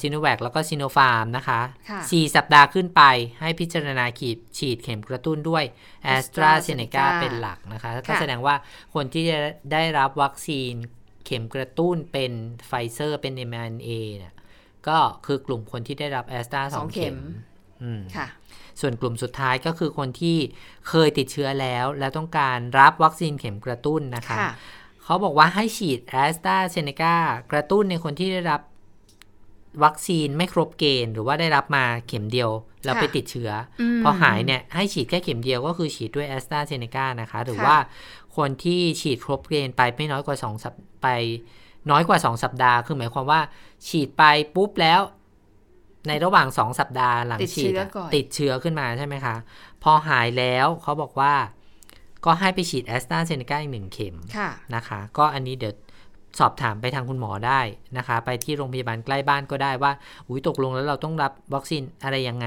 [0.00, 1.60] ซีโนแวคแล้วก็ซีโนฟาร์มนะคะ
[1.90, 3.02] ค่ะ4สัปดาห์ขึ้นไป
[3.40, 5.64] ให้พิจารณาขีดฉีดเข็มกระตุ้นด้วย
[6.04, 8.54] แอสตราเซเนกา AstraZeneca เป็นหลักนะคะก็ค่ะแสดงว่า
[8.94, 9.38] คนที่จะ
[9.72, 10.72] ได้รับวัคซีน
[11.24, 12.32] เข็มกระตุ้นเป็น
[12.66, 14.34] ไฟเซอร์เป็น mRNA เนี่ย
[14.88, 17.55] ก็คือกลุ่มคนที่ได้รับแอสตราสสอองงเข็มเข็มอืม
[18.16, 18.26] ค่ะ
[18.80, 20.36] ส่วนกลุ่มสุดท้ายก็คือคนที่
[20.88, 24.52] เคยติดเชื้อแล้ว และต้องการรับวัคซีนเข็มกระตุ้นนะคะค่ะ
[25.04, 27.16] เขาบอกว่าให้ฉีดแอสตราเซเนกา
[27.52, 28.60] กระตุ้นในคนที่ได้รับ
[29.84, 32.50] วัคซีนไม่ครบเกณฑ์ หรือว่าได้รับมาเข็มเดียว
[32.84, 37.78] แล้วค่ะไปติดเชื้ออมพอหายเนี่ยให้ฉีดแค่เข็มเดียวก็คือฉีดด้วยแอสตราเซเนกานะคะ หรือค่ะว่า
[38.36, 41.08] คนที่ฉีดครบเกณฑ์ไปไม่น้อยกว่า2สัปไป
[41.90, 43.40] น้อยกว่า 2 สัปดาห์ คือหมายความว่า
[43.88, 44.22] ฉีดไป
[44.54, 45.00] ปุ๊บแล้ว
[46.08, 49.36] ในระหว่าง2สัปดาห์หลังติดฉีเชื้ดออะก่อนติดเชื้อขึ้นมาใช่ไหมคะ
[49.82, 51.34] พอหายแล้วเขาบอกว่า
[52.24, 55.74] ก็ให้ไปฉีดแอสตราเซเนกาอีกหนึ่งเข็มค่ะนะคะ ก็อันนี้เดี๋ยว
[56.38, 57.60] สอบถามไปทางคุณหมอได้
[57.98, 59.92] นะคะ ไปที่โรงพยาบาลใกล้บ้านก็ได้ว่า
[60.28, 62.46] อุ้ยตกลงแล้วเราต้องรับวัคซีนอะไรยังไง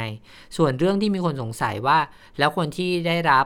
[0.57, 1.97] ส่วนเรื่องที่มีคนสงสัยว่า
[2.39, 3.45] แล้วคนที่ได้รับ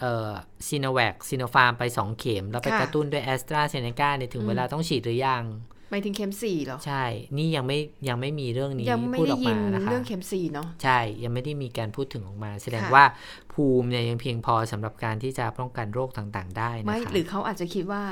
[0.00, 0.30] เอ่อ
[0.68, 5.44] ซีโนแวคซีโนฟาร์มไป 2 เข็ม แล้วไปค่ะกระตุ้นด้วยแอสตราเซเนกาเนี่ยถึงอืมเวลาต้องฉีดหรือยัง
[5.90, 7.04] ไปถึงเข็มสี่เหรอ ใช่
[7.36, 13.04] นี่ยังไม่ยังไม่มีเรื่องนี้ยังไม่พูดอได้อกยิมานนะคะเรื่องเข็มสี่เนาะ ใช่ ยังไม่ได้มีการพูดถึงออกมา แสดงค่ะว่า
[13.52, 18.02] ภูมิเนี่ยยังเพียงพอสำหรับการที่จะป้องกันโรคต่างๆ ได้นะคะไม่หรือเขาอาจจะคิดว่า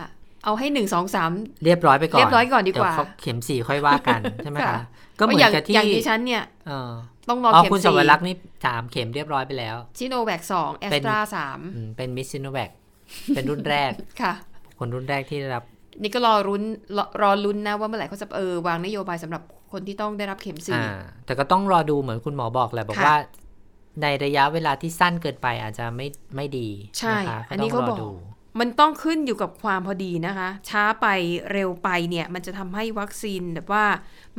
[0.45, 1.31] เอาให้หนึ่งสองสาม
[1.65, 4.81] เรียบร้อยไปก่อนเรียบร้อยก่อนดีกว่าเเขเข็มสี่ค่อยว่ากันใช่ไหมค่ะคะ
[5.19, 6.91] ก็เหมืออย่างนกับที่อย่างดิฉันเนี่ยเออ
[7.29, 8.35] ต้องรออ๋อเข็มคุณสสี่วรักษ์นี่
[8.67, 12.71] สามเข็มเรียบร้อยไปแล้วชิโนแวคสองแอเป็สนตราสามอืมเป็นมิสซิโนแวค
[13.35, 14.33] เป็นรุ่นแรกค่ะ
[14.79, 15.65] คนรุ่นแรกที่ได้รับ
[16.03, 16.63] นี่ก็รอรุ้น
[16.97, 23.17] รอรอลุ้นนะว่าเมื่อไหร่เขาจะเออวางนโยบายสำหรับคนที่ต้องได้รับเข็มสี่อ่าแต่ก็ต้องรอดูเหมือนคุณหมอบอกแหละบอกค่ะว่า
[24.03, 26.07] ในระยะเวลาที่สั้นเกินไปอาจจะไม่
[26.37, 28.11] ไม่ดีใช่นะคะอันนี้เขาต้งรบอกดู
[28.61, 31.07] มันต้องขึ้นอยู่กับความพอดีนะคะ ช้าไป
[31.53, 33.85] เร็วไปเนี่ย มันจะทำให้วัคซีนแบบว่า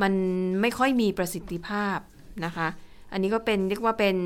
[0.02, 0.12] มัน
[0.60, 1.98] ไม่ค่อยมีประสิทธิภาพ
[2.44, 2.68] นะคะ
[3.12, 4.16] อันนี้ก็เป็นเรียกว่าเป็น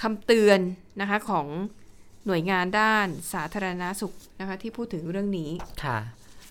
[0.00, 0.60] คำเตือน
[1.00, 1.46] นะคะของ
[2.26, 5.50] หน่วยงานด้านสาธารณาสุขนะคะ ที่พูดถึงเรื่องนี้
[5.84, 5.98] ค่ะ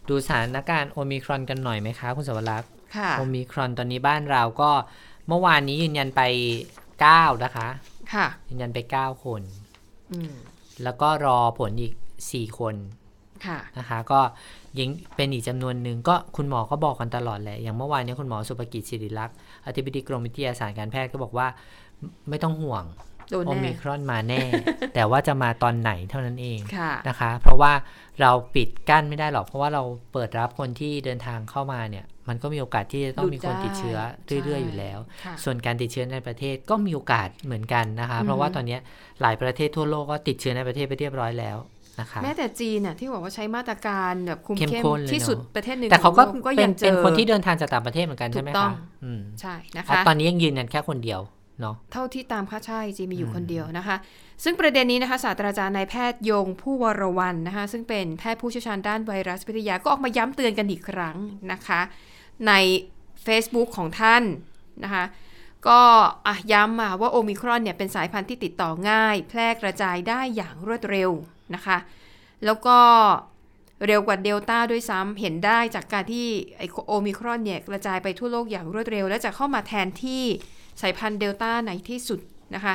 [0.09, 4.71] ดูสถานการณ์โอมิครอนกันหน่อยไหมคะ คุณสวรักษ์ค่ะโอมิครอนตอนนี้บ้านเราก็
[5.27, 6.21] เมื่อวานนี้ยืนยันไป
[6.83, 7.67] 9 นะคะ
[8.13, 9.41] ค่ะ ยืนยันไป 9 คน
[10.11, 10.33] อืม
[10.83, 11.93] แล้วก็รอผลอีก
[12.25, 12.75] 4 คน
[13.45, 14.19] ค่ะ นะคะ ก็
[14.79, 19.35] ยังเป็นอีกจำนวนหนึ่งก็คุณหมอก็บอกกันตลอดแหละ อย่างเมื่อวานนี้คุณหมอสุภกิจศิริลักษณ์
[19.65, 21.47] อธิบดีกรมวิทยาศาสตร์การแพทย์ก็บอกว่า
[21.99, 22.83] ไม่ไม่ต้องห่วง
[23.31, 24.43] โดนโอแน่มิครอนมาแน่
[24.95, 27.73] แต่ว่าจะมาตอนไหนเท่านั้นเองค่ะนะคะ เพราะว่า
[28.21, 38.77] เราปิดกั้นไม่ได้หรอก เพราะว่าเราเปิดรับคนที่เดินทางเข้ามาเนี่ย มันก็มีโอกาสที่จะต้องมีคนติดเชื้อหลุดได้เรื่อยๆอยู่แล้วค่ะส่วนการติดเชื้อในประเทศก็มีโอกาสเหมือนกันนะคะอือฮึเพราะว่าตอนนี้
[39.21, 41.57] หลายประเทศทั่วโลกก็ติดเชื้อในประเทศไปเรียบร้อยแล้ว
[41.99, 51.19] นะคะแม้แต่จีนน่ะที่บอกว่าใช้มาตรการแบบคุมเข้มเข้มข้นเลยที่สุดเนอะประเทศหนึ่งแต่เขาก็ของโลก็เป็ยันงเจเป็นอคนที่เดินทางจากต่างประเทศเหมือนกันใช่ไหมถูกต้อคะงอืมใช่นะอะคะตอนนี้ยังยืนยันแค่คนเดียว
[51.61, 53.95] เนาะเท่าที่ตามค่าใช่จีนมีอยู่อืมคนเดียวนะคะ
[54.43, 61.17] ซึ่งประเด็นนี้นะคะศาสตราจารย์นายแพทย์ยงผู้วรวันนะคะ ซึ่งเป็นแพทย์ผู้เชี่ยวชาญด้านไวรัสวิทยาก็ออกมาย้ำเตือนกันอีกครั้ง
[61.51, 61.81] นะคะ
[62.47, 62.53] ใน
[63.25, 64.23] Facebook ของท่าน
[64.83, 65.05] นะคะ
[65.67, 65.81] ก็
[66.27, 71.09] อะย้ำมาว่าโอมิครอนเนี่ยเป็นสายพันธุ์ที่ติดต่อง่าย แพร่กระจายได้อย่างรวดเร็ว
[71.55, 71.77] นะคะ
[72.45, 72.77] แล้วก็
[73.87, 80.23] เร็วกว่าเดลต้าด้วยซ้ำเห็นได้จากการที่ไอโอมิครอนเนี่ยกระจายไปทั่วโลกอย่างรวดเร็ว และจะเข้ามาแทนที่
[80.81, 82.19] สายพันธุ์เดลต้าในที่สุด
[82.55, 82.73] นะคะ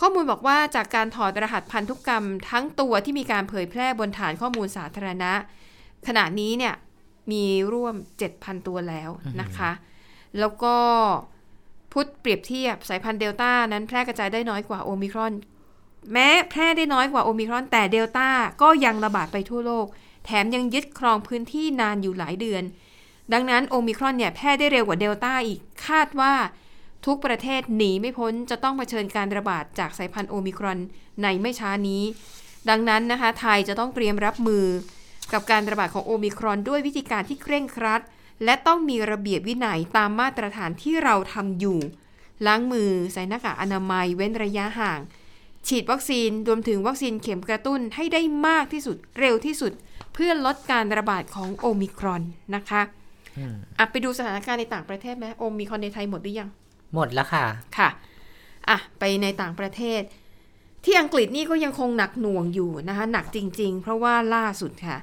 [0.00, 5.32] ข้อมูลบอกว่าจากการถอดรหัสพันธุกรรม ทั้งตัวที่มีการเผยแพร่บนฐานข้อมูลสาธารณะ
[6.06, 6.74] ขณะนี้เนี่ย
[7.32, 7.94] มีร่วม
[8.30, 9.70] 7,000 ตัวแล้วนะคะ
[10.38, 10.76] แล้วก็
[11.92, 15.34] พุทธเปรียบเทียบสายพันธุ์เดลต้านั้นแพร่กระจายได้น้อยกว่าโอมิครอน
[16.12, 18.28] แม้แพร่ได้น้อยกว่าโอมิครอน แต่เดลต้า
[18.62, 19.86] ก็ยังระบาดไปทั่วโลก
[20.24, 22.62] แถมยังยึดครองพื้นที่นานอยู่หลายเดือน
[23.32, 26.34] ดังนั้นโอมิครอนเนี่ยแพร่ได้เร็วกว่าเดลต้าอีกคาดว่า
[27.04, 30.78] ทุกประเทศหนีไม่พ้นจะต้องเผชิญการระบาดจากสายพันธุ์โอมิครอน
[31.22, 32.02] ในไม่ช้านี้
[32.68, 34.64] ดังนั้นนะคะ ไทยจะต้องเตรียมรับมือ
[35.32, 38.02] กับการระบาดของโอมิครอนด้วยวิธีการที่เคร่งครัด
[38.44, 41.78] และต้องมีระเบียบวินัยตามมาตรฐานที่เราทำอยู่
[42.46, 45.00] ล้างมือใส่หน้ากากอนามัยเว้นระยะห่าง
[45.68, 49.72] ฉีดวัคซีนรวมถึงวัคซีนเข็มกระตุ้นให้ได้มากที่สุดเร็วที่สุด
[50.14, 52.22] เพื่อลดการระบาดของโอมิครอน
[52.54, 52.82] นะคะ
[53.38, 56.48] อืมอะไปดูสถานการณ์ในต่างประเทศไหมโอมิครอนในไทยหมดหรือยัง
[56.94, 57.44] หมดแล้วค่ะ
[57.78, 57.88] ค่ะ
[58.68, 60.02] อะ ไปในต่างประเทศ
[60.84, 64.98] ที่อังกฤษนี่ก็ยังคงหนักหน่วงอยู่นะคะ หนักจริง ๆ เพราะว่าล่าสุดค่ะ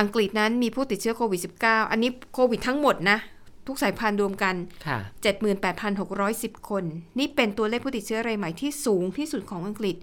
[0.00, 3.18] อังกฤษนั้นมีผู้ติดเชื้อโควิด -19 อันนี้โควิดทั้งหมดนะ
[3.66, 4.54] ทุกสายพันธุ์รวมกัน
[4.86, 4.98] ค่ะ
[5.84, 6.84] 78,610 คน
[7.18, 9.96] นี่เป็นตัวเลขผู้ติดเชื้อรายใหม่ที่สูงที่สุดของอังกฤษ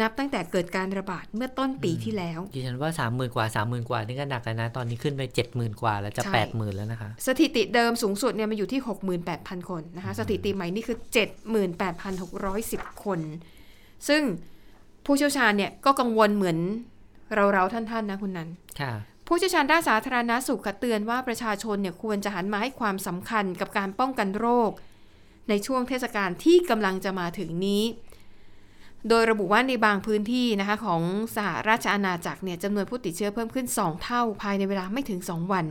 [0.00, 8.80] นับตั้งแต่เกิดการระบาดเมื่อต้นปีที่แล้วดิฉันว่าสามหมื่นกว่าสามหมื่นกว่านี่ก็หนักแล้วนะ ตอนนี้ขึ้นไปเจ็ดหมื่นกว่าแล้วจะใช่แปดหมื่นแล้วนะคะ สถิติเดิมสูงสุดเนี่ยมันอยู่ที่
[9.24, 10.98] 68,000 คนนะคะ สถิติใหม่นี่คือ
[12.20, 13.20] 78,610 คน
[14.08, 14.22] ซึ่ง
[15.06, 16.58] ผู้เชี่ยวชาญเนี่ยก็กังวลเหมือน
[17.34, 18.48] เราๆท่านๆนะคุณนัน
[18.80, 18.92] ค่ะ
[19.26, 24.70] ผู้เชี่ยวชาญด้านสาธารณาสุขค่ะเตือนว่าประชาชนเนี่ยควรจะหันมาให้ความสำคัญกับการป้องกันโรค
[25.48, 27.82] ในช่วงเทศกาลที่กำลังจะมาถึงนี้
[29.08, 31.02] โดยระบุว่าในบางพื้นที่นะคะของ
[31.36, 35.66] สหราชอาณาจักรเนี่ยจำนวนผู้ติดเชื้อเพิ่มขึ้น 2 เท่าภายในเวลาไม่ถึง 2 วัน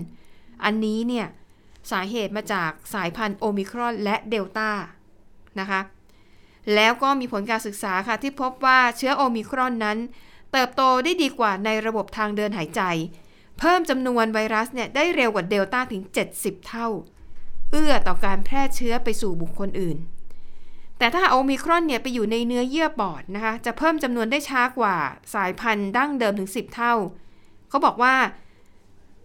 [0.63, 1.27] อันนี้เนี่ย
[1.91, 4.69] สาเหตุมาจากสายพันธุ์โอมิครอนและเดลต้า
[5.59, 5.81] นะคะ
[6.75, 9.97] แล้วก็มีผลการศึกษาค่ะที่พบว่าเชื้อโอมิครอนนั้น
[10.51, 12.81] เติบโตได้ดีกว่าในระบบทางเดินหายใจ
[13.59, 16.01] เพิ่มจำนวนไวรัสเนี่ยได้เร็วกว่าเดลต้าถึง
[16.35, 16.87] 70 เท่า
[17.71, 19.97] เอื้อต่อการแพร่เชื้อไปสู่บุคคลอื่น
[21.03, 24.95] แต่ถ้าโอมิครอนเนี่ยไปอยู่ในเนื้อเยื่อปอดนะคะ จะเพิ่มจำนวนได้ช้ากว่า
[25.33, 26.93] สายพันธุ์ดั้งเดิมถึง 10 เท่า
[27.69, 28.13] เขาบอกว่า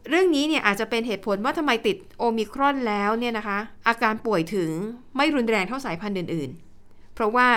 [0.08, 4.70] เรื่องนี้เนี่ยอาจจะเป็นเหตุผลว่าทำไมติดโอมิครอนแล้วเนี่ยนะคะ อาการป่วยถึง
[5.16, 6.50] ไม่รุนแรงเท่าสายพันธุ์อื่น
[6.82, 7.48] ๆ เพราะว่า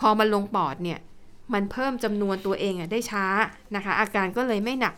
[0.00, 0.98] พอมันลงปอดเนี่ย
[1.52, 3.26] มันเพิ่มจำนวนตัวเองอะได้ช้า
[3.76, 4.94] นะคะ อาการก็เลยไม่หนัก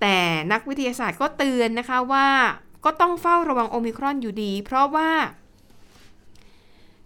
[0.00, 0.16] แต่
[0.52, 2.26] นักวิทยาศาสตร์ก็เตือนนะคะว่า
[2.84, 5.10] ก็ต้องเฝ้าระวังโอมิครอนอยู่ดี เพราะว่า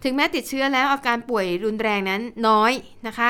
[0.02, 2.72] ถึงแม้ติดเชื้อแล้วอาการป่วยรุนแรงนั้นน้อย
[3.06, 3.28] นะคะ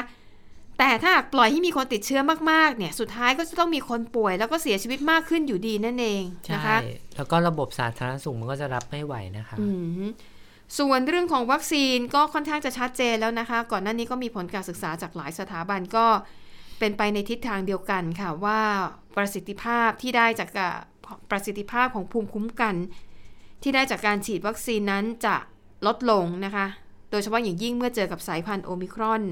[0.79, 6.77] แต่ถ้าหากปล่อยให้มีคนติดเชื้อมากๆเนี่ยสุดท้ายก็จะต้องมีคนป่วย แล้วก็เสียชีวิตมากขึ้นอยู่ดีนั่นเองใช่นะคะ
[7.17, 9.69] แล้วก็ระบบสาธารณสุขมันก็จะรับไม่ไหวนะคะอื
[10.03, 10.07] ม
[10.79, 16.07] ส่วนเรื่องของวัคซีนก็ค่อนข้างจะชัดเจนแล้วนะคะ ก่อนหน้านี้ก็มีผลการศึกษาจากหลายสถาบันก็
[16.79, 18.61] เป็นไปในทิศทางเดียวกันค่ะว่า
[19.17, 20.75] ประสิทธิภาพที่ได้จากการ
[21.31, 22.75] ประสิทธิภาพของภูมิคุ้มกัน
[23.63, 25.37] ที่ได้จากการฉีดวัคซีนนั้นจะ
[25.87, 26.67] ลดลงนะคะ
[27.11, 29.23] โดยเฉพาะอย่างยิ่งเมื่อเจอกับสายพันธุ์โอมิครอน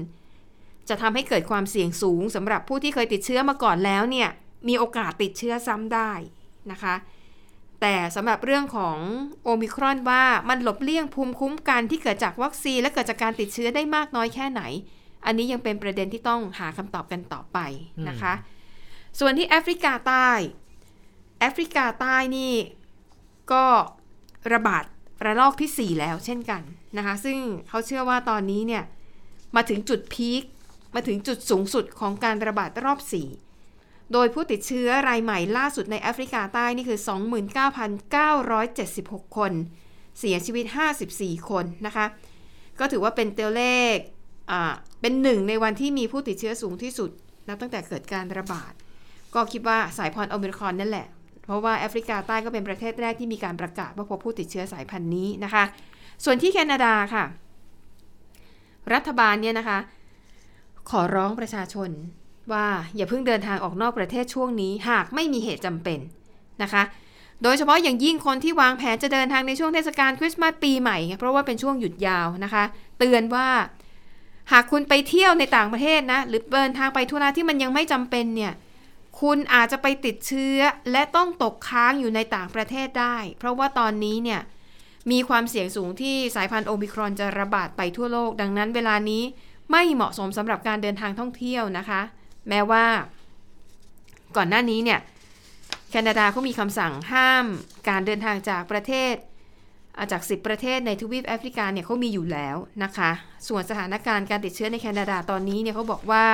[0.89, 4.29] จะทำให้เกิดความเสี่ยงสูงสำหรับผู้ที่เคยติดเชื้อมาก่อนแล้วเนี่ย
[4.67, 6.11] มีโอกาสติดเชื้อซ้ำได้
[6.71, 6.95] นะคะ
[7.81, 8.97] แต่สำหรับเรื่องของ
[9.43, 14.61] โอมิครอนว่ามันหลบเลี่ยงภูมิคุ้มกันที่เกิดจากวัคซีนและเกิดจากการติดเชื้อได้มากน้อยแค่ไหน
[15.25, 17.57] อันนี้ยังเป็นประเด็นที่ต้องหาคำตอบกันต่อไป
[18.09, 18.33] นะคะ
[19.19, 20.29] ส่วนที่แอฟริกาใต้
[21.39, 22.53] แอฟริกาใต้นี่
[23.51, 23.65] ก็
[24.53, 24.83] ระบาด
[25.25, 26.61] ระลอกที่ 4 แล้วเช่นกัน
[26.97, 27.37] นะคะ ซึ่ง
[27.69, 28.83] เขาเชื่อว่าตอนนี้เนี่ย
[29.55, 30.43] มาถึงจุดพีค
[30.95, 32.99] มาถึงจุดสูงสุดของการระบาดรอบ
[33.55, 36.99] 4 โดยผู้ติดเชื้อรายใหม่ล่าสุดในแอฟริกาใต้นี่คือ
[38.57, 39.51] 29,976 คน
[40.19, 40.65] เสียชีวิต
[41.07, 42.05] 54 คนนะคะ
[42.79, 43.95] ก็ถือว่าเป็นตัวเลข
[44.51, 47.11] อ่าเป็นหนึ่งในวันที่มีผู้ติดเชื้อสูงที่สุด
[47.47, 48.73] นับตั้งแต่เกิดการระบาด
[49.35, 51.07] ก็คิดว่าสายพันธุ์โอมิครอนนั่นแหละ
[51.43, 55.63] เพราะว่าแอฟริกาใต้ก็เป็นประเทศแรกที่มีการประกาศว่าพบผู้ติดเชื้อสายพันธุ์นี้นะคะ
[56.23, 57.23] ส่วนที่แคนาดาค่ะ
[58.93, 59.79] รัฐบาลเนี่ยนะคะ
[60.89, 61.89] ขอร้องประชาชน
[62.51, 65.99] ว่าอย่าเพิ่งเดินทางออกนอกประเทศช่วงนี้หากไม่มีเหตุจำเป็น
[66.63, 66.83] นะคะ
[67.43, 72.63] โดยเฉพาะอย่างยิ่งคนที่วางแผนจะเดินทางในช่วงเทศกาลคริสต์มาสปีใหม่ เพราะว่าเป็นช่วงหยุดยาวนะคะ
[72.99, 73.47] เตือนว่า
[74.51, 78.53] หากคุณไปเที่ยวในต่างประเทศนะ หรือเดินทางไปธุระที่มันยังไม่จำเป็นเนี่ย
[79.21, 80.59] คุณอาจจะไปติดเชื้อ
[80.91, 84.41] และต้องตกค้างอยู่ในต่างประเทศได้ เพราะว่าตอนนี้เนี่ย
[85.11, 89.23] มีความเสี่ยงสูงที่สายพันธุ์โอมิครอนจะระบาดไปทั่วโลก ดังนั้นเวลานี้
[89.71, 92.01] ไม่เหมาะสมสำหรับการเดินทางท่องเที่ยวนะคะ
[92.49, 92.85] แม้ว่า
[94.37, 94.99] ก่อนหน้านี้เนี่ย
[95.89, 97.45] แคนาดาเขามีคำสั่งห้าม
[97.89, 103.11] การเดินทางจากประเทศาจาก 10 ประเทศในทวีปแอฟริกาเนี่ยเขามีอยู่แล้วนะคะ
[103.47, 106.25] ส่วนสถานการณ์การติดเชื้อในแคนาดาตอนนี้เนี่ยเขาบอกว่า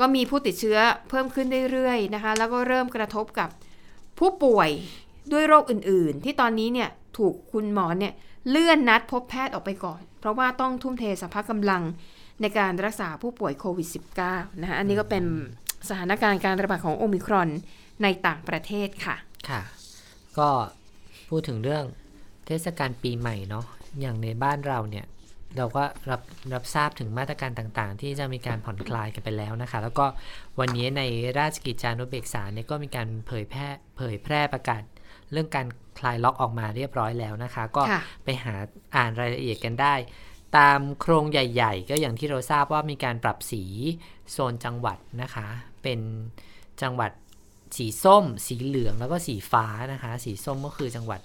[0.00, 3.48] ก็มีผู้ติดเชื้อเพิ่มขึ้นเรื่อยๆนะคะ แล้วก็เริ่มกระทบกับ
[4.18, 4.70] ผู้ป่วย
[5.32, 8.12] ด้วยโรคอื่นๆ ที่ตอนนี้เนี่ยถูกคุณหมอเนี่ย
[8.48, 11.82] เลื่อนนัดพบแพทย์ออกไปก่อน เพราะว่าต้องทุ่มเทสรรพกำลัง
[12.40, 13.88] ในการรักษาผู้ป่วยโควิด
[14.24, 15.24] -19 นะคะอันนี้ก็เป็น
[15.88, 17.48] สถานการณ์การระบาดของโอมิครอน
[18.02, 19.16] ในต่างประเทศค่ะ
[19.48, 19.60] ค่ะ
[20.38, 20.48] ก็
[21.28, 21.84] พูดถึงเรื่อง
[22.46, 23.64] เทศกาลปีใหม่เนาะ
[24.00, 25.06] อย่างในบ้านเราเนี่ย
[25.56, 26.20] เราก็รับ
[26.54, 30.06] รับทราบถึงมาตรการต่างๆ ที่จะมีการผ่อนคลายกันไปแล้วนะคะ แล้วก็
[30.60, 31.02] วันนี้ใน
[31.38, 34.82] ราชกิจจานุเบกษาเนี่ยก็มีการเผยแพร่เผยแพร่ประกาศ
[35.32, 35.66] เรื่องการ
[35.98, 38.54] คลายล็อกออกมาเรียบร้อยแล้วนะคะ ก็ค่ะไปหา
[38.96, 39.94] อ่านรายละเอียดกันได้
[40.56, 43.62] ตามโครงใหญ่ ๆ ก็อย่างที่เราทราบว่ามีการปรับสี
[44.32, 45.46] โซนจังหวัดนะคะ
[45.82, 46.00] เป็น
[46.82, 47.10] จังหวัด
[47.76, 51.20] สีส้ม สีเหลืองแล้วก็สีฟ้านะคะ สีส้มก็คือจังหวัด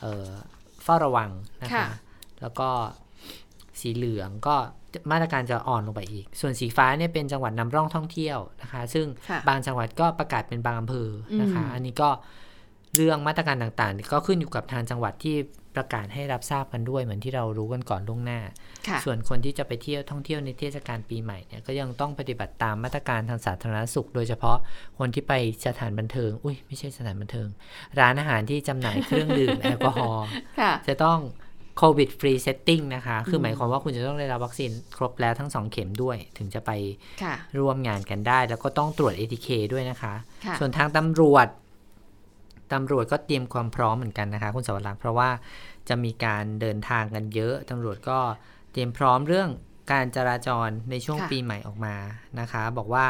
[0.00, 0.30] เอ่อ
[0.82, 1.30] เฝ้าระวัง
[1.62, 1.86] นะคะค่ะ
[2.40, 2.68] แล้วก็
[3.80, 4.56] สีเหลืองก็
[5.10, 11.08] มาตรการจะอ่อนลงไปอีก ส่วนสีฟ้าเนี่ยเป็นจังหวัดนำร่องท่องเที่ยวนะคะ ซึ่งค่ะบางจังหวัดก็ประกาศเป็นบางอำเภอ
[11.40, 12.10] นะคะอืมอันนี้ก็
[12.96, 15.36] เรื่องมาตรการต่างๆ ก็ขึ้นอยู่กับทางจังหวัดที่
[15.76, 18.40] ประกาศให้รับทราบกันด้วยเหมือนที่เรารู้กันก่อนล่วงหน้า
[18.88, 24.56] ค่ะส่วนคนที่จะไปเที่ยวท่องเที่ยวในเทศกาลปีใหม่เนี่ยก็ยังต้องปฏิบัติตามมาตรการทางสาธารณสุข โดยเฉพาะ
[24.98, 25.32] คนที่ไป
[25.66, 27.48] สถานบันเทิง อุ้ยไม่ใช่สถานบันเทิง
[28.00, 30.26] ร้านอาหารที่จำหน่ายเครื่องดื่มแอลกอฮอล์
[30.60, 31.18] ค่ะจะต้อง
[31.78, 36.70] COVID Free Setting นะคะ คือหมายความว่าคุณจะต้องได้รับวัคซีนครบแล้วทั้งสองเข็มด้วย ถึงจะไป
[37.22, 40.14] ค่ะร่วมงานกันได้ แล้วก็ต้องตรวจ ATK ด้วยนะคะ
[40.44, 41.46] ค่ะส่วนทางตำรวจ
[42.72, 45.28] ตำรวจก็เตรียมความพร้อมเหมือนกันนะคะ คุณสวรักษ์เพราะว่า
[45.88, 48.18] จะมีการเดินทางกันเยอะตำรวจก็
[48.72, 49.48] เตรียมพร้อมเรื่อง
[49.92, 51.96] การจราจรในช่วงค่ะปีใหม่ออกมา
[52.40, 53.06] นะคะ บอกว่า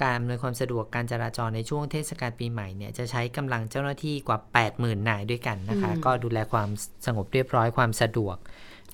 [0.00, 4.38] การอำนวยความสะดวกการจราจรในช่วงเทศกาลปีใหม่เนี่ยจะใช้กำลังเจ้าหน้าที่กว่า
[4.72, 6.68] 80,000นายด้วยกันนะคะอืมก็ดูแลความ
[7.06, 8.36] สงบเรียบร้อยความสะดวก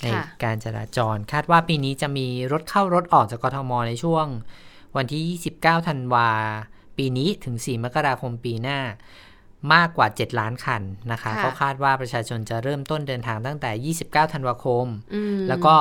[0.03, 4.27] ในค่ะการจราจร คาดว่าปีนี้จะมีรถเข้ารถออกจากกทมในช่วง
[4.97, 5.23] วันที่
[5.61, 6.29] 29 ธันวา
[6.97, 8.81] ปีนี้ถึง 4 มกราคมปีหน้า
[9.75, 15.75] มากกว่า 7 ล้านคันนะคะค่ะก็คาดว่าประชาชนจะเริ่มต้นเดินทางตั้งแต่ 29 ธันวาคมอืมแล้วก็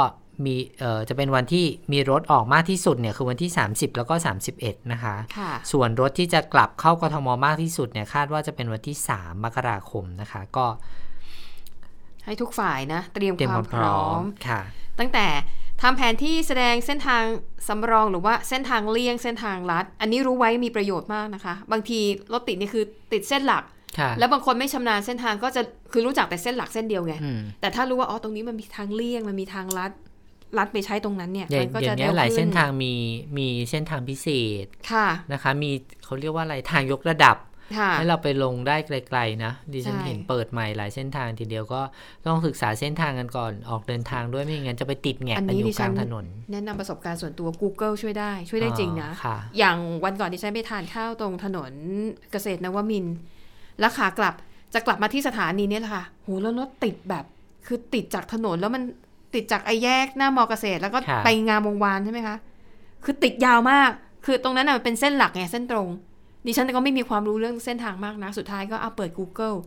[0.45, 4.15] มีเอ่อจะเป็นวันที่มีรถออกมากที่สุดเนี่ยคือวันที่ 30 แล้วก็
[4.53, 10.65] 31 นะคะค่ะส่วนรถที่จะกลับเข้ากทมมากที่สุดเนี่ยคาดว่าจะเป็นวันที่ 3 มกราคมนะคะ ก็
[12.25, 14.61] ให้ทุกฝ่ายนะ เตรียมเตรียมคาวความมพร้พร้ออมมค่ะ
[14.99, 15.27] ตั้งแต่
[15.81, 17.23] ทำแผนที่แสดงเส้นทาง
[17.67, 21.99] สำรองหรือว่าเส้นทางเลี่ยงเส้นทางลัด อันนี้รู้ไว้มีประโยชน์มากนะคะ บางที
[22.33, 23.63] รถติดนี่คือติดเส้นหลัก
[23.99, 29.91] ค่ะแล้วบางคนไม่ชำนาญเส้นทางก็จะคือรู้จักแต่เส้นหลักเส้นเดียวไงอืมแต่ถ้ารู้ว่าอ๋อตรงนี้มันมีทางเลี่ยงมันมีทางลัด
[30.57, 32.93] ลัดไปใช้ตรงนั้นเนี่ยอย่างมันก็อจะย่างเงี้เร็ยวหลายขึ้เส้นทางมี
[33.37, 34.27] มีเส้นทางพิเศ
[34.63, 35.71] ษค่ะนะคะ มี
[36.03, 37.37] เขาเรียกว่าอะไรทางยกระดับ
[37.77, 41.81] ค่ะให้เราไปลงได้ไกลๆนะดิฉันใช่เห็นเปิดใหม่หลายเส้นทางทีเดียวก็
[42.27, 51.71] ต้องศึกษาเส้นทางกันก่อนออกเดินทางด้วยไม่งั้นจะไปติดแงกอันกันนี้อยู่ดิกฉัลานงถนน แนะนำประสบการณ์ส่วนตัว Google ช่วยได้ช่วยได้จริงนะอ่าค่ะอย่างวันก่อนที่ฉันไปทานข้าวตรงถนน
[52.31, 53.15] เกษตรนวมินทร์
[53.79, 54.33] แล้วขากลับ
[54.73, 57.25] จะกลับมาที่สถานีเนี่ยแหละค่ะโหแล้วรถติดแบบ
[57.67, 58.83] คือติดจากถนนแล้วมัน
[59.35, 62.35] ติดจากไอ้แยกหน้ามอเกษตร แล้วก็ค่ะไปงามวงวานใช่ไหมคะ
[63.03, 63.91] คือติดยาวมาก
[64.25, 65.87] คือตรงนั้นน่ะมันเป็นเส้นหลักไงเส้นตรง
[66.45, 69.57] ดิฉันก็ไม่มีความรู้เรื่องเส้นทางมากนะ สุดท้ายก็เอาเปิด Google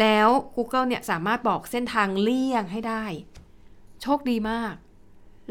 [0.00, 3.04] แล้ว Google เนี่ยสามารถบอกเส้นทางเลี่ยงให้ได้
[4.02, 4.74] โชคดีมาก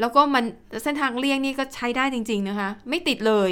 [0.00, 0.44] แล้วก็มัน
[0.82, 3.50] เส้นทางเลี่ยงนี่ก็ใช้ได้จริง ๆนะคะ ไม่ติดเลย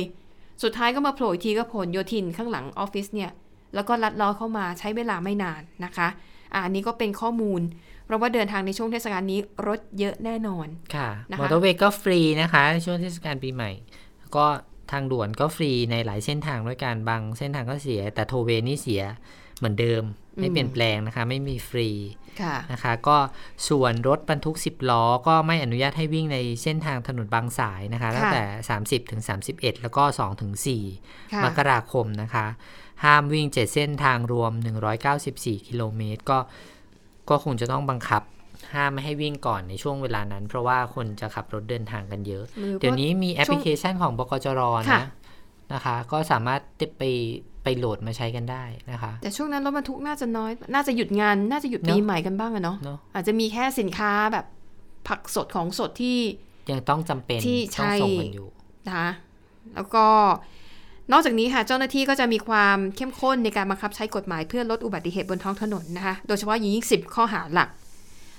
[0.63, 3.31] สุดท้ายก็มาโผล่อีกทีก็ผลโยธินข้างหลังออฟฟิศเนี่ย
[3.75, 6.09] แล้วก็ลัดล้อเข้ามาใช้เวลาไม่นานนะคะ
[6.53, 7.61] อะอันนี้ก็เป็นข้อมูล
[8.05, 13.71] เพราะว่าเดินทางในช่วงเทศกาลนี้รถเยอะแน่นอน ค่ะนะคะมอเตอร์เวย์ก็ฟรีนะคะในช่วงเทศกาลปีใหม่
[14.37, 14.47] ก็
[14.93, 19.03] ทางด่วนก็ฟรีในหลายเส้นทางด้วยกันบางเส้นทางก็เสีย แต่โทเวย์นี่เสีย
[19.59, 20.03] เหมือนเดิม
[20.41, 21.89] ไม่เปลี่ยนแปลงนะคะ ไม่มีฟรี
[22.43, 23.17] ค่ะนะคะ ก็
[23.69, 28.45] ส่วนรถบรรทุก 10 ล้อ ก็ไม่อนุญาตให้วิ่งในเส้นทางถนนบางสายนะคะตั้งแต่
[28.79, 30.53] 30ถึง31 แล้วก็2ถึง
[30.93, 32.47] 4ค่ะมกราคมนะคะ
[33.05, 34.53] ห้ามวิ่ง 7 เส้นทางรวม
[35.11, 36.39] 194 กิโลเมตร ก็
[37.31, 38.23] ก็คงจะต้องบังคับ
[38.75, 44.61] ห้ามไม่ให้วิ่งก่อนในช่วงเวลานั้น เพราะว่าคนจะขับรถเดินทางกันเยอะหรือว่าเดี๋ยวนี้มีแอปพลิเคชันของบกจร
[44.91, 45.09] ค่ะนะ
[45.73, 47.03] นะคะ ก็สามารถติดไป
[47.63, 54.47] ไปโหลดมาใช้กันได้นะคะ แต่ช่วงนั้นรถบรรทุกน่าจะน้อย น่าจะหยุดงานน่าจะหยุดเนอะปีใหม่กันบ้างอะเนาะเนอะอาจจะมีแค่สินค้าแบบ
[55.09, 56.19] ผักสดของสดที่
[56.71, 58.49] ยังต้องจำเป็นที่ต้องใช่ส่งกันอยู่
[58.87, 59.11] นะคะ
[59.75, 60.07] แล้วก็
[61.13, 67.69] นอกจากนี้ค่ะเจ้าหน้าที่ก็จะมีความเข้มข้นในการบังคับใช้กฎหมายเพื่อลดอุบัติเหตุบนท้องถนนนะคะ โดยเฉพาะอย่างยิ่งสิบข้อหาหลัก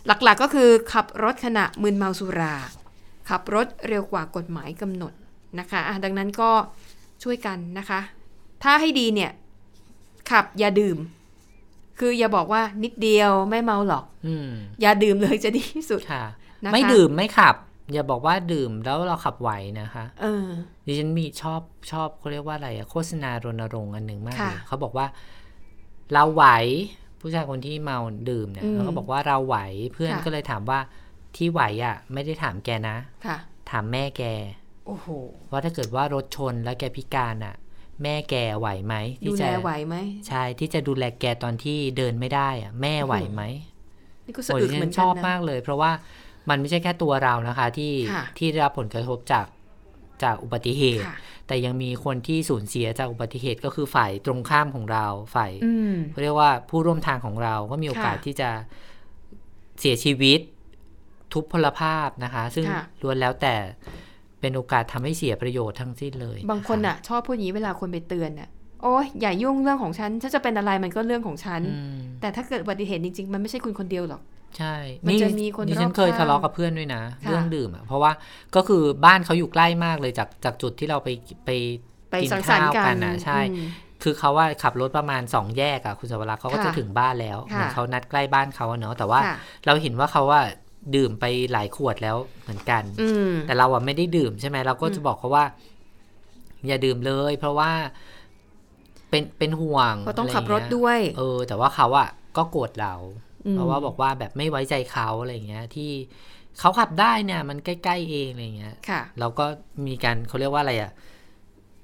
[0.07, 2.55] หลักๆก็คือขับรถขณะมึนเมาสุรา
[3.29, 5.13] ขับรถเร็วกว่ากฎหมายกำหนด
[5.59, 6.51] นะคะอะดังนั้นก็
[7.23, 7.99] ช่วยกันนะคะ
[8.63, 9.31] ถ้าให้ดีเนี่ย
[10.31, 10.97] ขับอย่าดื่ม
[11.99, 14.49] คืออย่าบอกว่านิดเดียวไม่เมาหรอกอืม
[14.81, 16.23] อย่าดื่มเลยจะดีที่สุดค่ะ
[16.63, 17.55] นะคะไม่ดื่มไม่ขับ
[17.93, 20.47] อย่าบอกว่าดื่มแล้วเราขับไหวนะคะเออ
[20.85, 25.07] ดิฉันมีชอบชอบเขาเรียกว่าอะไรอะโฆษณารณรงค์อันหนึ่งมากเลค่ะยเขาบอกว่า
[26.13, 26.45] เราไหว
[27.19, 29.57] ผู้ชายคนที่เมาดื่มเนี่ยอืมแล้วก็บอกว่าเราไหว
[29.93, 30.79] เพื่อนค่ะก็เลยถามว่า
[31.35, 33.37] ที่ไหวอะ ไม่ได้ถามแกนะค่ะ
[33.69, 34.23] ถามแม่แก
[34.87, 35.07] โอ้โห
[35.51, 37.55] ว่าถ้าเกิดว่ารถชนแล้วแกพิการอะ
[38.03, 38.95] แม่แกไหวไหม
[39.27, 39.95] ดูที่แลจะไหวไหม
[40.27, 43.41] ใช่ที่จะดูแลแกตอนที่เดินไม่ได้อะ แม่ไหวไหม
[44.25, 45.91] นี่ก็สะโอ้ยอึกดิเหมืฉัอนนกัชนอบนะมากเลย เพราะว่า
[46.49, 49.45] มันไม่ใช่แค่ตัวเรานะคะ ที่ค่ะที่ได้รับผลกระทบจาก
[50.23, 51.15] จากอุบัติเหตุค่ะ
[51.47, 55.05] แต่ยังมีคนที่สูญเสียจากอุบัติเหตุก็คือฝ่ายตรงข้ามของเรา
[55.35, 58.49] ฝ่ายอืมเขาเรียกว่าผู้ร่วมทางของเราก็มีโอกาสค่ะที่จะ
[59.79, 60.39] เสียชีวิต
[61.33, 63.55] ทุพพลภาพนะคะ ซึ่งค่ะล้วนแล้วแต่
[64.39, 68.49] เป็นโอกาสทำให้เสียประโยชน์ทั้งสิ้นเลย บางคนอะ ชอบพูดอย่างนี้เวลาคนไปเตือนอะ
[68.81, 74.21] โอ้ยอย่ายุ่งเรื่องของฉันฉันจะเป็นอะไรมันก็เรื่องของฉันอืมแต่ถ้าเกิดอุบัติเหตุจริงๆ มันไม่ใช่คุณคนเดียวหรอก
[74.57, 78.11] ใช่มันจะมีคนดิรฉัอบนเคยข้างทะเลาะกับเพื่อนด้วยนะค่ะเรื่องดื่มอะเพราะว่า
[78.55, 81.09] ก็คือบ้านเขาอยู่ใกล้มากเลยจากจากจุดที่เราไป
[81.45, 81.49] ไป
[82.09, 83.69] ไปกินสังสรรค์ข้าวกักันนน่ะใช่อืม
[84.03, 89.35] คือเขาว่าขับรถประมาณสองแยกอะคุณสวรักษ์เขาก็ค่ะจะถึงบ้านแล้วเหค่ะมือนเขานัดใกล้บ้านเขาอะเนาะแต่ว่าค่ะ
[89.65, 90.41] เราเห็นว่าเขาว่า
[90.95, 95.45] ดื่มไปหลายขวดแล้วเหมือนกันอืมแต่เราอะไม่ได้ดื่มใช่ไหมเราก็จะบอกเขาว่า
[96.67, 97.71] อย่าดื่มเลย เพราะว่า
[99.09, 105.91] เป็นเป็นห่วงก็ต้องะไขับรถด้วย เออ แต่ว่าเขาอะก็โกรธเราอืม เพราะว่าบอกว่าแบบไม่ไว้ใจเขาอะไรเงี้ยที่
[106.59, 109.45] เขาขับได้เนี่ย มันใกล้ๆเองอะไรเงี้ยค่ะเราก็
[109.87, 110.91] มีการเขาเรียกว่าอะไรอะ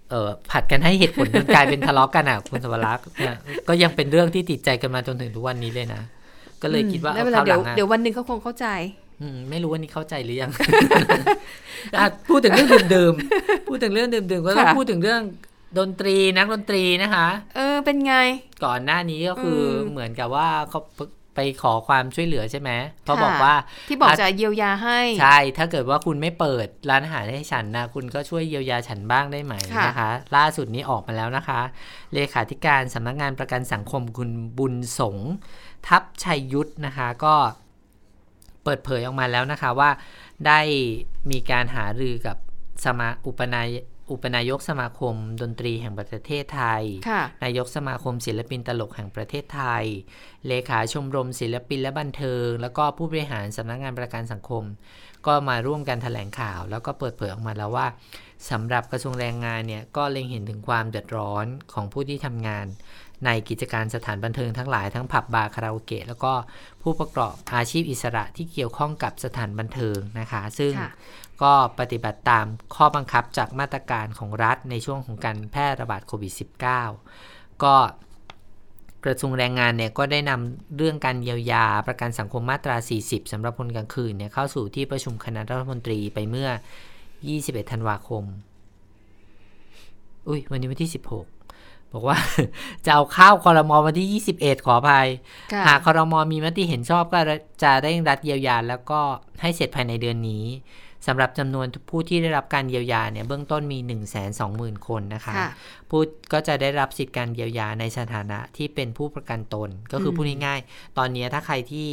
[0.09, 3.37] เออผัดกันให้เหตุผลจนกลายเป็นทะเลาะกันอะคุณสวรักษ์เนี่ย
[3.67, 6.01] ก็ยังเป็นเรื่องที่ติดใจกันมาจนถึงทุกวันนี้เลยนะ
[6.61, 8.67] ก็เลยคิดว่าไม่เอาเป็นไรคราวหเดี๋ลัยวงอะเดี๋ยววันหนึ่งเขาคงเข้าใจ
[9.21, 10.51] อืมไม่รู้ว่านี่เข้าใจหรือยัง
[11.97, 15.21] อะพูดถึงเรื่องเดิมๆพูดถึงเรื่องเดิมๆก็ต้องค่ะพูดถึงเรื่อง
[15.79, 18.15] ดนตรีนักดนตรีนะคะ เออเป็นไง
[18.65, 20.99] ก่อนหน้านี้ก็คืออมเหมือนกับว่าเขาไป
[21.61, 22.71] ขอความช่วยเหลือใช่ไหม
[23.05, 23.55] เขาค่ะบอกว่า
[23.89, 31.61] ที่บอกอะจะเยียวยาให้ ใช่ ถ้าเกิดว่าคุณไม่เปิดร้านอาหารให้ฉันนะคุณก็ช่วยเยียวยาฉันบ้างได้ไหมค่ะนะคะ ล่าสุดนี้ออกมาแล้วนะคะ
[32.13, 35.31] เลขาธิการสำนักงานประกันสังคมคุณบุญสงฆ์
[35.87, 37.35] ทัพชัยยุทธนะคะก็
[38.63, 39.89] เปิดเผยออกมาแล้วนะคะว่า
[40.47, 40.59] ได้
[41.31, 42.37] มีการหารือกับ
[42.83, 43.67] สมาอุปนาย
[44.11, 49.85] อุปนายกสมาคมดนตรีแห่งประเทศไทยค่ะนายกสมาคมศิลปินตลกแห่งประเทศไทย
[50.47, 54.63] เลขาชมรมศิลปินและบันเทิง แล้วก็ผู้บริหารสำนักงานประกันสังคม
[55.27, 57.87] ก็มาร่วมกันแถลงข่าว แล้วก็เปิดเผยออกมาแล้วว่า
[58.49, 62.65] สำหรับกระทรวงแรงงานเนี่ยก็เล็งเห็นถึงความเดือดร้อนของผู้ที่ทำงาน
[63.25, 66.33] ในกิจการสถานบันเทิงทั้งหลายทั้งผับบาร์คาราโอเกะแล้วก็
[66.81, 70.91] ผู้ประกอบอาชีพอิสระที่เกี่ยวข้องกับสถานบันเทิงนะคะ ซึ่งค่ะ
[71.43, 76.33] ก็ปฏิบัติตามข้อบังคับจากมาตรการของรัฐในช่วงของการแพร่ระบาดโควิด
[76.97, 77.75] -19 ก็
[79.05, 82.75] กระทรวงแรงงานเนี่ยก็ได้นำเรื่องการเยียวยาประกันสังคมมาตรา
[83.05, 86.49] 40สำหรับคนกลางคืนเนี่ยเข้าสู่ที่ประชุมคณะรัฐมนตรีไปเมื่อ
[87.09, 88.23] 21 ธันวาคม
[90.27, 92.17] อุ้ยวันนี้วันที่ 16 บอกว่า
[92.85, 95.07] จะเอาข้าวคอรมอวันที่ 21 ขออภัย
[95.53, 97.19] ค่ะหากคอรมอมีมติเห็นชอบก็
[97.63, 98.99] จะได้รัฐเยียวยาแล้วก็
[99.41, 100.45] ให้เสร็จภายในเดือนนี้
[101.07, 105.49] สำหรับจำนวนผู้ที่ได้รับการเยียวยาเนี่ยเบื้องต้นมี 1 2 0 0 0 0 คนนะคะค่ะ
[105.89, 106.01] ผู้
[106.33, 111.89] ก็จะได้รับสิทธิการเยียวยาในสถานะที่เป็นผู้ประกันตน ก็คืออมพูดง่ายๆ ตอนนี้ถ้าใครที่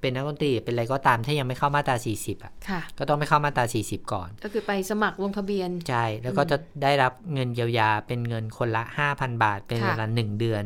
[0.00, 8.82] เป็นนักดนตรีเป็นอะไรก็ตามถ้ายังไม่เข้ามาตรา 40อะค่ะ ก็ต้องไปเข้ามาตรา 40 ก่อน ก็คือไปสมัครลงทะเบียน ใช่ แล้วก็จะได้รับเงินเยียวยาเป็นเงินคนละ
[9.12, 10.64] 5,000 บาท เป็นค่ะเวลา1เดือน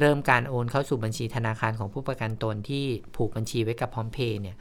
[0.00, 2.84] เริ่มการโอนเข้าสู่บัญชีธนาคารของผู้ประกันตนที่
[3.16, 4.56] ผูกบัญชีไว้กับพร้อมเพย์เนี่ย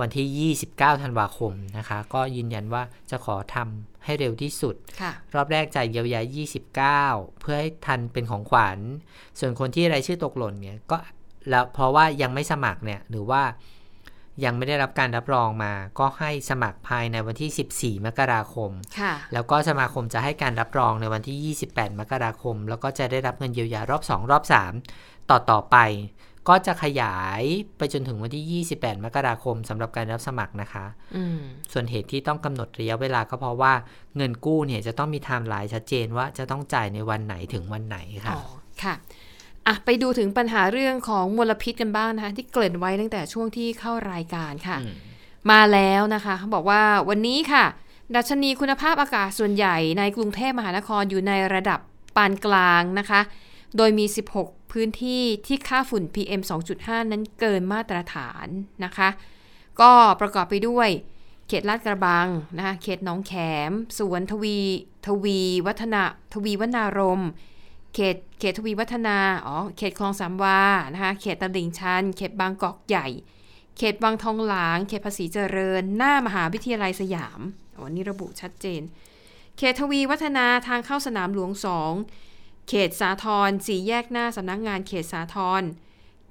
[0.00, 6.20] วันที่ 29 ธันวาคมนะคะ ก็ยืนยันว่าจะขอทำให้เร็วที่สุดค่ะรอบแรกจ่ายเยียวยา
[7.24, 8.78] 29 เพื่อให้ทันเป็นของขวัญ
[9.38, 10.96] ส่วนคนที่รายชื่อตกหล่นเนี่ยก็
[11.50, 13.42] แล้วเพราะว่ายังไม่สมัครเนี่ยหรือว่า
[14.44, 18.70] ยังไม่ได้รับการรับรองมา ก็ให้สมัครภายในวันที่ 14 มกราคม
[19.00, 24.44] ค่ะแล้วก็สมาคมจะให้การรับรองในวันที่ 28 มกราคม แล้วก็จะได้รับเงินเยียวยารอบ 2 รอบ
[24.86, 25.76] 3 ต่อต่อไป
[26.48, 27.42] ก็จะขยาย
[27.78, 30.84] ไปจนถึงวันที่ 28 มกราคมสำหรับการรับสมัครนะคะ
[31.16, 31.38] อืม
[31.72, 33.72] ส่วนเหตุที่ต้องกำหนดระยะเวลาก็เพราะว่า
[34.16, 38.42] เงินกู้เนี่ยจะต้องมีไทม์ไลน์ชัดเจนว่าจะต้องจ่ายในวันไหนถึงวันไหนค่ะอ๋อ
[38.82, 38.94] ค่ะ
[39.66, 44.94] อะ ไปดูถึงปัญหาเรื่องของมลพิษกันบ้างนะคะ ที่เกริ่นไว้ตั้งแต่ช่วงที่เข้ารายการค่ะอืม
[45.50, 47.64] มาแล้วนะคะเขาบอกว่าวันนี้ค่ะ
[48.16, 51.80] ดัชนีคุณภาพอากาศส่วนใหญ่ในกรุงเทพมหานครอยู่ในระดับ
[52.16, 53.20] ปานกลางนะคะ
[53.76, 54.04] โดยมี
[54.36, 56.40] 16 พื้นที่ที่ค่าฝุ่น PM
[56.76, 58.46] 2.5 นั้นเกินมาตรฐาน
[58.84, 59.08] นะคะ
[59.80, 60.88] ก็ประกอบไปด้วย
[61.48, 63.32] เขตลาดกระบังนะคะเขตหนองแข
[63.68, 64.58] ม สวนทวี
[65.06, 66.02] ทวี วัฒนา
[66.34, 67.22] ทวีวนารม
[67.94, 70.60] เขตเขตทวีวัฒนาอ๋อเขตคลองสามวา
[70.92, 73.06] นะคะเขตตลิ่งชัน เขตบางกอกใหญ่
[73.76, 77.40] เขตวังทองหลาง เขตภาษีเจริญ หน้ามหาวิทยาลัยสยาม
[77.82, 78.82] วันนี้ระบุชัดเจน
[79.56, 81.92] เขตทวีวัฒนาทางเข้าสนามหลวงสอง
[82.68, 85.62] เขตสาทรสี่แยกหน้าสำนักงานเขตสาทร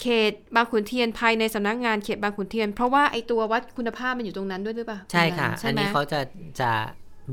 [0.01, 6.19] เขตบางขุนเทียนภายในสำนักงานเขตบางขุนเทียน เพราะว่าไอตัววัดคุณภาพมันอยู่ตรงนั้นด้วยหรือเปล่าใช่ค่ะใช่อันไหมนี้เขาจะ
[6.61, 6.71] จะ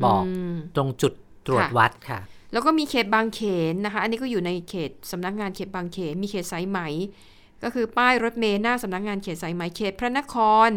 [0.05, 0.23] บอก
[0.53, 1.13] มตรงจุด
[1.47, 2.21] ตรวจค่ะวัดค่ะ
[2.53, 3.41] แล้วก็มีเขตบางเข
[3.73, 6.79] นนะคะ อันนี้ก็อยู่ในเขตสำนักงานเขตบางเขน มีเขตสายไหม
[7.63, 10.37] ก็คือป้ายรถเมล์หน้าสำนักงานเขตสายไหมเขตพระนค
[10.69, 10.71] ร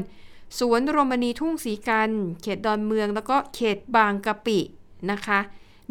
[0.59, 2.09] สวนโรมณีทุ่งสีกัน
[2.41, 4.59] เขตดอนเมือง แล้วก็เขตบางกะปิ
[5.11, 5.39] นะคะ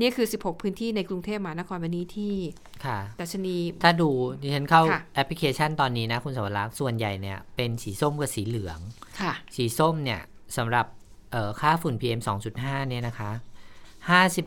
[0.00, 2.34] นี่คือ 16 พื้นที่ในกรุงเทพมหานครวันนี้ที่
[2.84, 4.10] ค่ะดัชนี ถ้าดู
[4.42, 8.78] ดิฉันเข้าค่ะแอปพลิเคชันตอนนี้นะคุณสวรักษ์ส่วนใหญ่เนี่ยเป็นสีส้มกับสีเหลือง
[9.20, 10.20] ค่ะ สีส้มเนี่ย
[10.56, 10.86] สำหรับ
[11.32, 12.20] เอ่อค่าฝุ่น PM
[12.54, 13.30] 2.5 เนี่ยนะคะ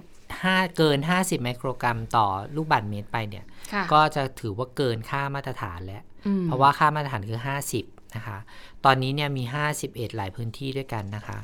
[0.06, 7.40] 55 เกิน 50 ไมโครกรัมต่อลูกบาศก์เมตรไปเนี่ยค่ะก็จะถือว่าเกินค่ามาตรฐานแล้วอืมเพราะว่าค่ามาตรฐานคือ
[7.74, 8.38] 50 นะคะ
[8.86, 9.44] ตอนนี้เนี่ยมี
[9.82, 11.38] 51 หลายพื้นที่ด้วยกันนะคะ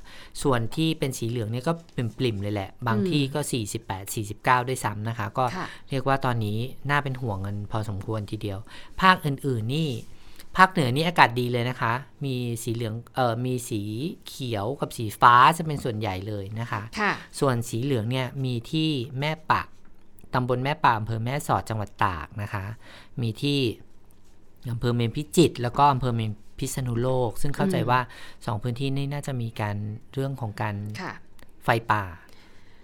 [0.44, 3.40] ส่วนที่เป็นสีเหลืองเนี่ยก็เป็นปริ่มเลยแหละ บางที่ก็
[3.80, 4.16] 48
[4.62, 6.58] 49 ด้วยซ้ำนะคะ ก็ค่ะเรียกว่าตอนนี้
[6.90, 8.60] น่าเป็นห่วงกันพอสมควรทีเดียว
[9.02, 9.90] ภาคอื่น ๆ นี่
[10.58, 11.94] ภาคเหนือนี่อากาศดีเลยนะคะ
[12.26, 13.82] มีสีเหลือง เอ่อ มีสี
[14.28, 19.62] เขียวกับสีฟ้าจะเป็นส่วนใหญ่เลยนะคะค่ะส่วนสีเหลืองเนี่ยมีที่แม่ปะ
[20.34, 22.66] ตำบลแม่ปะอำเภอแม่สอดจังหวัดตากนะคะ
[23.22, 23.60] มีที่
[24.70, 28.00] อำเภอเมืองพิจิตรแล้วก็อำเภอเมืองพิษณุโลก ซึ่งเข้าใจอืมว่า
[28.46, 29.76] สองพื้นที่นี้น่าจะมีการ
[30.14, 31.14] เรื่องของการค่ะ
[31.64, 32.04] ไฟป่า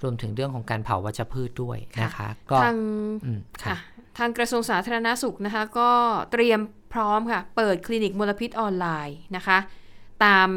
[0.04, 2.78] รวมถึงเรื่องของการเผาวัชพืชด้วยนะคะ ก็ทาง
[3.26, 3.78] อืมค่ะอะ
[4.18, 5.90] ทางกระทรวงสาธารณาสุขนะคะ ก็
[6.32, 6.60] เตรียม
[6.94, 9.58] พร้อมค่ะ เปิดคลินิกมลพิษออนไลน์นะคะ
[10.26, 10.50] ตาม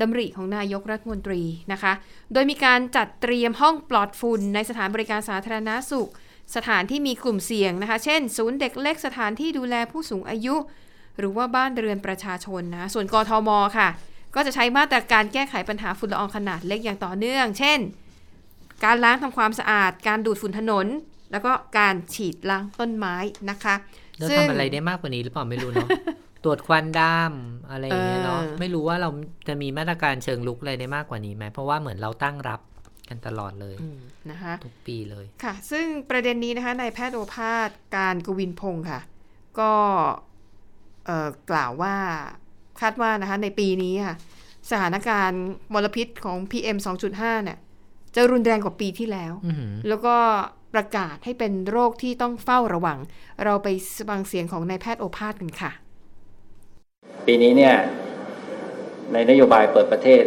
[0.00, 1.92] ดำริของนายกรัฐมนตรีนะคะ
[2.32, 6.10] โดยมีการจัดเตรียมห้องปลอดฝุ่นในสถานบริการสาธารณาสุข
[6.56, 10.56] สถานที่มีกลุ่มเสี่ยงนะคะ เช่น ศูนย์เด็กเล็กสถานที่ดูแลผู้สูงอายุ
[11.18, 13.88] หรือว่าบ้านเรือนประชาชนนะส่วนกทมค่ะ
[14.34, 17.78] ก็จะใช้มาตรการแก้ไขปัญหาฝุ่นละอองขนาดเล็กอย่างต่อเนื่อง เช่น
[18.84, 20.86] การล้างทำความสะอาด การดูดฝุ่นถนน
[21.32, 23.16] แล้วก็การฉีดล้างต้นไม้
[23.50, 23.74] นะคะ
[24.18, 25.88] แล้วซึ่งทำอะไรได้มากกว่านี้หรือเปล่าไม่รู้เนาะ
[26.44, 29.10] ตรวจควันดำอะไรอย่างเงี้ยเนาะเออไม่รู้ว่าเรา
[29.48, 32.60] จะมีมาตรการเชิงลุกอะไรได้มากกว่านี้ไหมเพราะว่าเหมือนเราตั้งรับ
[33.08, 34.00] กันตลอดเลยอืม
[34.30, 39.00] นะคะทุกปีเลยค่ะ ซึ่งประเด็นนี้นะคะนายแพทย์โอภาสการกวินพงศ์ค่ะ
[39.58, 39.72] ก็
[41.06, 41.96] เอ่อกล่าวว่า
[42.80, 44.16] คาดว่านะคะในปีนี้ค่ะ
[44.70, 45.42] สถานการณ์
[45.74, 46.76] มลพิษของ PM
[47.10, 47.58] 2.5 เนี่ย
[48.14, 50.16] จะรุนแรงกว่าปีที่แล้วอือหือแล้วก็
[50.74, 52.98] ประกาศให้เป็นโรคที่ต้องเฝ้าระวัง
[53.44, 53.68] เราไป
[54.08, 55.70] ฟังเสียงของนายแพทย์โอภาสกันค่ะ
[57.26, 57.74] ปีนี้เนี่ย
[59.12, 60.22] ในนโยบายเปิดประเทศ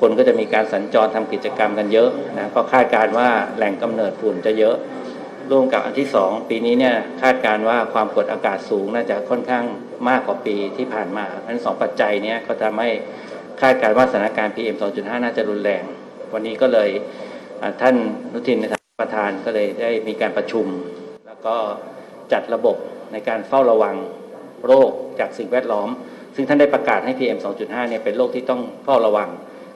[0.00, 4.76] คนก็จะมีการสัญจรทำกิจกรรมกันเยอะนะก็คาดการว่าแหล่งกำเนิดฝุ่นจะเยอะ
[5.50, 9.64] ร่วมกับอันที่สองปีนี้เนี่ยคาดการว่าความกดอากาศสูงน่าจะค่อนข้าง
[10.08, 12.90] มากกว่าปีที่ผ่านมาเพราะฉะนั้นสองปัจจัยเนี้ก็ทำให้
[13.60, 15.82] คาดการว่าสถานการณ์ PM 2.5 น่าจะรุนแรง
[16.32, 16.90] วันนี้ก็เลย
[17.80, 17.96] ท่าน
[18.32, 20.66] นุทินในฐานะประธานก็เลยได้มีการประชุม
[21.26, 21.56] แล้วก็
[22.32, 22.76] จัดระบบ
[23.12, 23.96] ในการเฝ้าระวัง
[24.66, 24.90] โรค
[25.20, 25.88] จากสิ่งแวดล้อม
[26.34, 29.28] ซึ่งท่านได้ประกาศให้ PM 2.5 เนี่ยเป็นโรคที่ต้องเฝ้าระวัง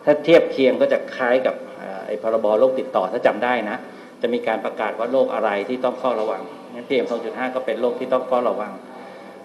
[0.04, 3.76] ถ้าเทียบเคียงก็จะคล้ายกับอ่าไอ้พรบโรคติดต่อถ้าจำได้นะ
[4.22, 6.42] จะมีการประกาศว่าโรคอะไรที่ต้องเฝ้าระวัง
[6.74, 8.72] งั้น PM 2.5ก็เป็นโรคที่ต้องเฝ้าระวัง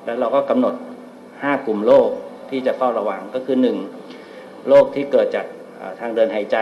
[0.06, 0.76] แล้วเราก็กำหนด
[1.24, 2.10] 5กลุ่มโรค
[2.50, 3.58] ที่จะเฝ้าระวังก็คือ
[4.12, 5.46] 1โรคที่เกิดจาก
[6.00, 6.58] ทางเดินหายใจ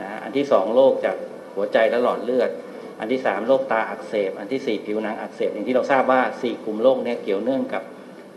[0.00, 1.16] นะอันที่2โรคจาก
[1.54, 2.50] หัวใจและหลอดเลือด
[3.00, 7.82] อันที่3โรคตาอักเสบ อันที่สี่ผิวหนังอักเสบอย่างที่เราทราบว่า4กลุ่มโรคเนี้เกี่ยวเนื่องกับ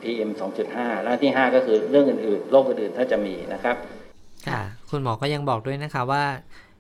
[0.02, 0.30] PM
[0.68, 3.76] 2.5 และที่ 5 ก็คือเรื่องอื่นๆ โรคอื่นๆ ถ้าจะมีนะครับ
[4.48, 4.62] ค่ะ
[4.92, 6.24] คุณหมอก็ยังบอกด้วยนะคะว่า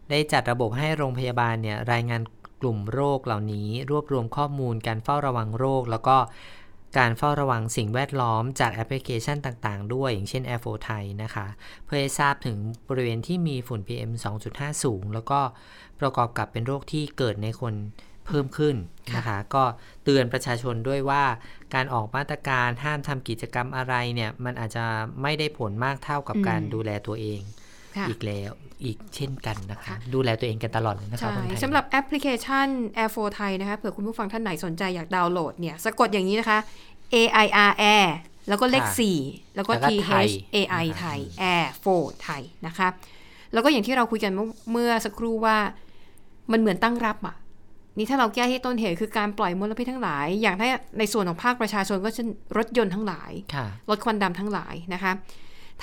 [0.10, 2.22] ได้จัดระบบให้โรงพยาบาลเนี่ยรายงาน
[2.62, 6.18] กลุ่มโรคเหล่านี้ รวบรวมข้อมูลการเฝ้าระวังโรค แล้วก็
[6.98, 11.48] การเฝ้าระวังสิ่งแวดล้อมจากแอปพลิเคชันต่างๆ ด้วย อย่างเช่น Air 4 Thai นะคะ
[11.86, 12.58] เพื่อให้ทราบถึง
[12.90, 14.12] บริเวณที่มีฝุ่น PM
[14.48, 15.40] 2.5 สูง แล้วก็
[16.00, 17.74] ประกอบกับเป็นโรคที่เกิดในคน
[18.26, 18.76] เพิ่มขึ้น
[19.16, 19.64] นะคะ ก็
[20.04, 21.24] เตือนประชาชนด้วยว่า
[21.74, 24.86] การออกมาตรการห้ามทำกิจกรรมอะไรเนี่ย มันอาจจะ
[25.22, 27.61] ไม่ได้ผลมากเท่ากับการอืมดูแลตัวเองค่ะ
[28.10, 28.52] อีกแล้ว
[28.84, 32.68] อีกเช่นกันนะคะค่ะดูแลตัวเองกันตลอดเลยนะคะใช่คนไทยสำหรับแอปพลิเคชัน
[32.98, 36.60] Air 4 Thai นะคะเผื่อคุณผู้ฟังท่านไหนสนใจอยากดาวน์โหลดเนี่ยสะกดอย่างนี้นะคะ
[37.14, 38.08] A I R Air
[38.50, 38.86] แล้วก็เลข
[39.22, 39.94] 4 แล้วก็ T
[40.30, 41.20] H A I ไทย
[41.54, 41.66] Air
[41.96, 42.88] 4 ไทยนะคะ
[43.54, 45.58] แล้วก็อย่างที่เราคุยกันเมื่อเมื่อสักครู่ว่า
[46.52, 47.36] มันเหมือนตั้งรับอะ
[47.98, 50.68] นี่ถ้าเราแก้ที่ต้นเหตุคือการปล่อยมลพิษทั้งหลาย อย่างถ้า
[51.00, 52.28] ในส่วนของภาคประชาชนก็เช่น
[52.58, 55.12] รถยนต์ทั้งหลายค่ะลดควันดำทั้งหลายนะคะ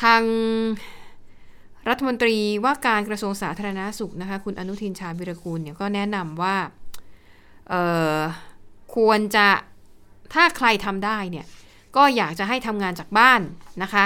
[0.02, 0.22] ทาง
[1.88, 6.56] รัฐมนตรีว่าการกระทรวงสาธารณาสุขนะคะคุณอนุทินชาญวิรกูลเนี่ยก็แนะนำว่า
[7.68, 7.82] เอ่
[8.18, 8.20] อ
[8.94, 9.48] ควรจะ
[10.34, 11.46] ถ้าใครทำได้เนี่ย
[11.96, 13.40] ก็อยากจะให้ทำงานจากบ้าน
[13.82, 14.04] นะคะ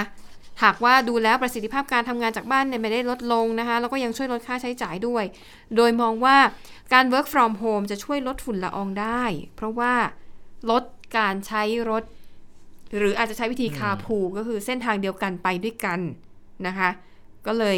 [0.63, 5.23] หากว่าดูแล้วประสิทธิภาพการทำงานจากบ้านเนี่ยไม่ได้ลดลงนะคะแล้วก็ยังช่วยลดค่าใช้จ่ายด้วย
[5.75, 6.37] โดยมองว่า
[6.93, 9.23] การ work from home จะช่วยลดฝุ่นละอองได้
[9.55, 9.93] เพราะว่า
[10.71, 10.83] ลด
[11.17, 12.03] การใช้รถ
[12.97, 15.99] หรืออาจจะใช้วิธีคาพูก็คือเส้นทางเดียวกันไปด้วยกัน
[16.67, 16.89] นะคะ
[17.47, 17.77] ก็เลย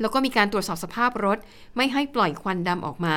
[0.00, 1.38] แล้วก็มีการตรวจสอบสภาพรถ
[1.76, 3.16] ไม่ให้ปล่อยควันดำออกมา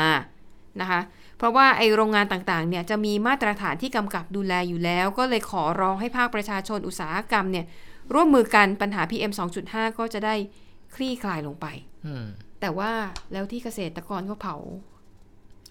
[0.82, 1.02] นะคะ
[1.38, 7.66] เพราะว่าไอโรงงานต่างๆเนี่ยจะมีมาตรฐานที่กำกับดูแลอยู่แล้ว ก็เลยขอร้องให้ภาคประชาชนอุตสาหกรรมเนี่ย
[8.14, 9.32] ร่วมมือกันปัญหา PM
[9.66, 10.36] 2.5 ก็จะได้
[10.96, 11.66] คลี่คลายลงไป
[12.06, 12.26] อืม
[12.62, 12.92] แต่ว่า
[13.32, 14.56] แล้วที่เกษตรกรก็เผา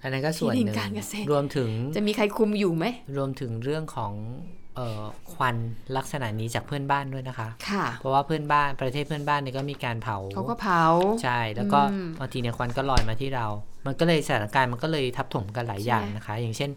[0.03, 2.85] อันนั้นก็ส่วนหที่ดินึ่นงการเกษตรรวมถึง จะมีใครคุมอยู่ไหม
[3.17, 4.13] รวมถึงเรื่องของ
[4.45, 4.62] เอ่อ
[5.35, 5.57] ควัน
[5.97, 10.85] ลักษณะนี้จากเพื่อนบ้านด้วยนะคะค่ะเพราะว่าเพื่อนบ้านประเทศเพื่อนบ้านเนี่ยก็มีการเผาเขาก็เผา
[11.23, 13.47] ใช่แล้วก็อืมบางทีเนี่ยควันก็ลอยมาที่เรา
[13.87, 16.71] มันก็เลยสถานการณ์มันก็เลยทับถมกันหลายอย่างใช่นะคะ อย่างเช่น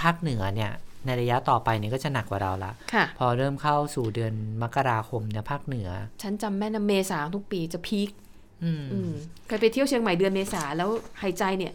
[0.00, 0.70] ภาคเหนือเนี่ย
[1.06, 5.88] ในระยะต่อไปเนี่ยก็จะหนักกว่าเราละค่ะพอเริ่มเข้าสู่เดือนมกราคมเนี่ยภาคเหนือ
[6.22, 8.10] ฉันจำแม่นนะเมษาทุกปีจะพีค
[8.64, 9.12] อืมอืม
[9.46, 10.88] เคยไปเที่ยวเชียงใหม่เดือนเมษาแล้ว
[11.22, 11.72] หายใจเนี่ย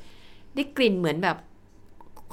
[0.56, 1.38] ได้กลิ่นเหมือนแบบ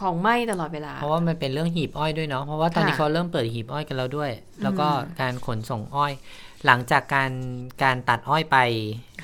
[0.01, 4.31] ของไหม้ตลอดเวลา เพราะว่ามันเป็นเรื่องหีบอ้อยด้วยเนาะเพราะว่าตอนนี้ค่ะเขาเริ่มเปิดหีบอ้อยกันแล้วด้วย
[4.63, 4.89] แล้วก็
[5.21, 6.13] การขนส่งอ้อย
[6.67, 7.33] หลังจากการ
[7.83, 8.59] การตัดอ้อยไป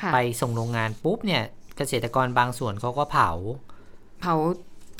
[0.00, 1.42] ค่ะไปส่งโรงงานปุ๊บเนี่ย
[1.76, 3.30] เกษตรกรบางส่วนเขาก็เผา
[4.20, 4.34] เผา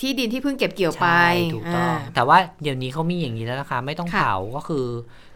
[0.00, 4.86] ที่ดินที่เพิ่งเก็บเกี่ยวไปใช่ถูกต้องาแต่ว่าเดี๋ยวนี้เขามีอย่างนี้แล้วนะคะ ไม่ต้องค่ะเผาก็คือ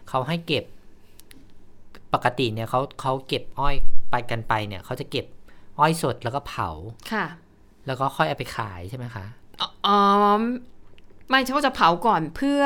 [0.09, 0.63] เขาให้เก็บ
[2.13, 3.75] ปกติเนี่ยเขาเขาเก็บอ้อย
[4.11, 5.25] ไปกันไปเนี่ยเขาจะเก็บ
[5.79, 6.69] อ้อยสดแล้วก็เผา
[7.11, 7.25] ค่ะ
[7.87, 9.25] แล้วก็ค่อยเอาไปขายใช่ไหมคะ
[9.87, 9.97] อ๋อ
[11.29, 12.63] ไม่ใช่ว่าจะเผาก่อนเพื่อ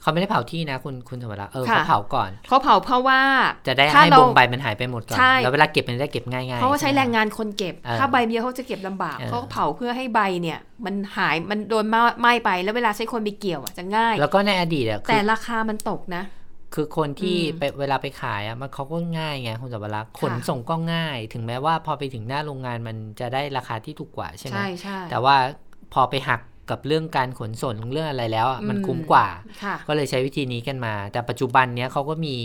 [0.00, 3.20] เขาไม่ได้เผาที่นะคุณคุณสมรักษ์เออค่ะเขาเผาก่อนเขาเผาเพราะว่า
[3.68, 11.84] จะได้ถ้าให้เราบงใบมันหายไปหมดก่อนใช่แล้วเวลาเก็บมันจะได้เก็บง่ายๆเพราะว่าใช้ช่ไหมแรงงานคนเก็บเออถ้าใบเดียวเขาจะเก็บลำบากเออเขาก็เผาเพื่อให้ใบเนี่ย มันหายมันโดน
[12.20, 16.24] ไหม้ไปแล้วเวลาใช้คนไปเกี่ยวอะจะง่าย แล้วก็ในอดีตอะคืแต่อราคามันตกนะ
[16.74, 25.36] คือคนที่อืมไปเวลาไปขายอะมันเขาก็ง่ายไงคุณสมรักษ์ขนค่ะส่งก็ง่าย ถึงแม้ว่าพอไปถึงหน้าโรงงานมันจะได้ราคาที่ถูกกว่าใช่ไหมใช่ใช่แต่ว่า
[25.92, 29.26] พอไปหักกับเรื่องการขนส่งเรื่องอะไรแล้วอะมันอืมคุ้มกว่า
[29.62, 32.36] ค่ะก็เลยใช้วิธีนี้กันมา แต่ปัจจุบันเนี้ยเขาก็มี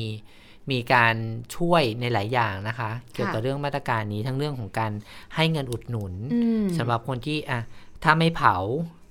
[0.71, 1.15] มีการ
[1.55, 4.91] ช่วยในหลายอย่างนะคะ เกี่ยวกับเรื่องมาตรการนี้ทั้งเรื่องของการ
[5.35, 7.59] ให้เงินอุดหนุนอืมสำหรับคนที่อะ
[8.03, 8.55] ถ้าไม่เผา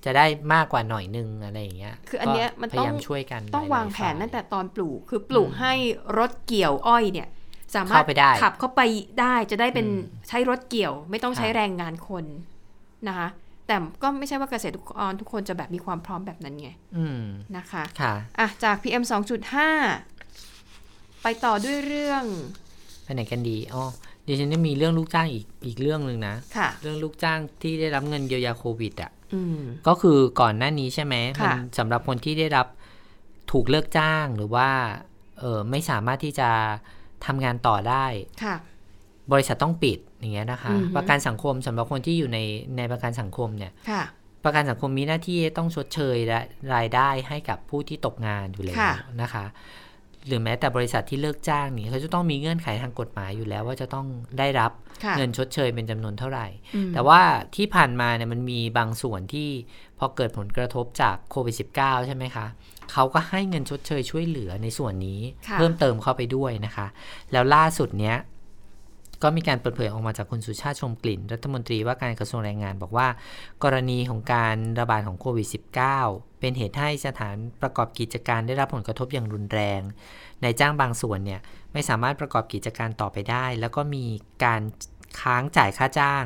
[0.05, 5.73] จะได้มากกว่าหน่อยนึงอะไรอย่างเงี้ย คืออันเนี้ยมันก็พต้องยายามช่วยกันต้องหลยๆวางแผนฝ่ยตั้งแต่ตอนปลูก คือปลูกให้
[6.17, 7.27] รถเกี่ยวอ้อยเนี่ย
[7.75, 8.81] สามารถเข้าไปได้ขับเข้าไป
[9.19, 12.25] ได้จะได้เป็นอืมใช้รถเกี่ยว ไม่ต้องใช้ค่ะแรงงานคน
[13.07, 13.27] นะคะ
[13.71, 17.21] แต่ก็ไม่ใช่ว่าเกษตรกรทุกคนจะแบบมีความพร้อมแบบนั้นไงอืม
[17.57, 19.03] นะคะค่ะอะจาก PM
[20.11, 22.23] 2.5 ไปต่อด้วยเรื่อง
[23.03, 23.83] ไปไหนกันดีอ๋อ
[24.27, 32.67] ดิฉันจะมีเรื่องลูกจ้างอีกอีกเรื่องหนึ่งนะค่ะเรื่องลูกจ้างที่ได้รับเงินเยียวยาโควิดอะอืมก็คือก่อนหน้านี้ใช่ไหมค่ะมันสำหรับคนที่ได้รับ
[33.51, 34.69] ถูกเลิกจ้างหรือว่า
[35.39, 36.49] เออไม่สามารถที่จะ
[37.25, 38.05] ทำงานต่อได้
[38.43, 38.55] ค่ะ
[39.31, 42.39] บริษัทต้องปิด อย่างเงี้ยนะคะอือฮึประกันสังคมสำหรับคนที่อยู่ใน
[42.77, 44.03] ในประกันสังคมเนี่ยค่ะ
[44.43, 46.39] ประกันสังคมมีหน้าที่ต้องชดเชยและ
[46.75, 49.45] รายได้ให้กับผู้ที่ตกงานอยู่แล้วค่ะนะคะ
[50.27, 54.07] หรือแม้แต่บริษัทที่เลิกจ้างนี่เขาจะต้องมีเงื่อนไขทางกฎหมายอยู่แล้ว ว่าจะต้อง
[54.39, 54.71] ได้รับ
[55.03, 57.21] ค่ะเงินชดเชยเป็นจำนวนเท่าไหร่อืมแต่ว่า
[57.55, 59.49] ที่ผ่านมาเนี่ยมันมีบางส่วนที่
[59.99, 62.45] พอเกิดผลกระทบจากโควิด -19 ใช่ไหมคะ
[62.91, 66.87] เขาก็ให้เงินชดเชยช่วยเหลือในส่วนนี้ค่ะเพิ่มเติมเข้าไปด้วยนะคะ
[67.31, 68.17] แล้วล่าสุดเนี้ย
[69.23, 73.07] ก็มีการเปิดเผยออกมาจากคุณสุชาติชมกลิ่น รัฐมนตรีว่าการกระทรวงแรงงานบอกว่า
[73.63, 75.47] กรณีของการระบาดของโควิด
[75.91, 79.81] -19 เป็นเหตุให้สถานประกอบกิจการได้รับผลกระทบอย่างรุนแรง
[80.43, 81.41] นายจ้างบางส่วนเนี่ย
[81.73, 84.05] ไม่สามารถประกอบกิจการต่อไปได้ แล้วก็มี
[84.43, 84.61] การ
[85.21, 86.25] ค้างจ่ายค่าจ้าง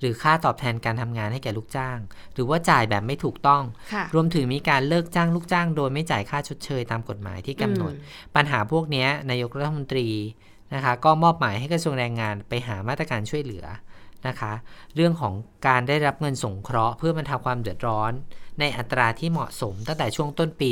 [0.00, 1.98] หรือค่าตอบแทนการทำงานให้แก่ลูกจ้าง
[2.34, 7.98] หรือว่าจ่ายแบบไม่ถูกต้องค่ะรวมถึงมีการเลิกจ้างลูกจ้าง โดยไม่จ่ายค่าชดเชยตามกฎหมายที่กำหนดอื
[8.30, 10.08] มปัญหาพวกเนี้ยนายกรัฐมนตรี
[10.74, 13.66] นะคะก็มอบหมายให้กระทรวงแรงงานไปหามาตรการช่วยเหลือ
[14.28, 14.52] นะคะ
[14.94, 15.34] เรื่องของ
[15.66, 18.12] การได้รับเงินสงเคราะห์เพื่อบรรเทาความเดือดร้อน
[18.60, 20.70] ในอัตราที่เหมาะสมตั้งแต่ช่วงต้นปี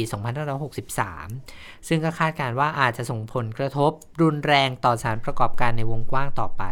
[0.73, 3.91] 2563 ซึ่งก็คาดการณ์ว่าอาจจะส่งผลกระทบ
[4.23, 6.65] รุนแรงต่อสารประกอบการในวงกว้างต่อไป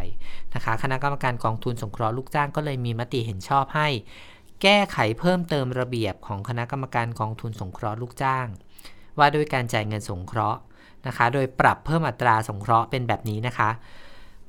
[0.54, 3.88] นะคะคณะกรรมการกองทุนสงเคราะห์ลูกจ้างก็เลยมีมติเห็นชอบให้
[4.62, 8.46] แก้ไขเพิ่มเติมระเบียบของคณะกรรมการกองทุนสงเคราะห์ลูกจ้าง
[9.18, 10.60] ว่าด้วยการจ่ายเงินสงเคราะห์
[11.06, 13.70] นะคะ โดยปรับเพิ่มอัตราสงเคราะห์เป็นแบบนี้นะคะ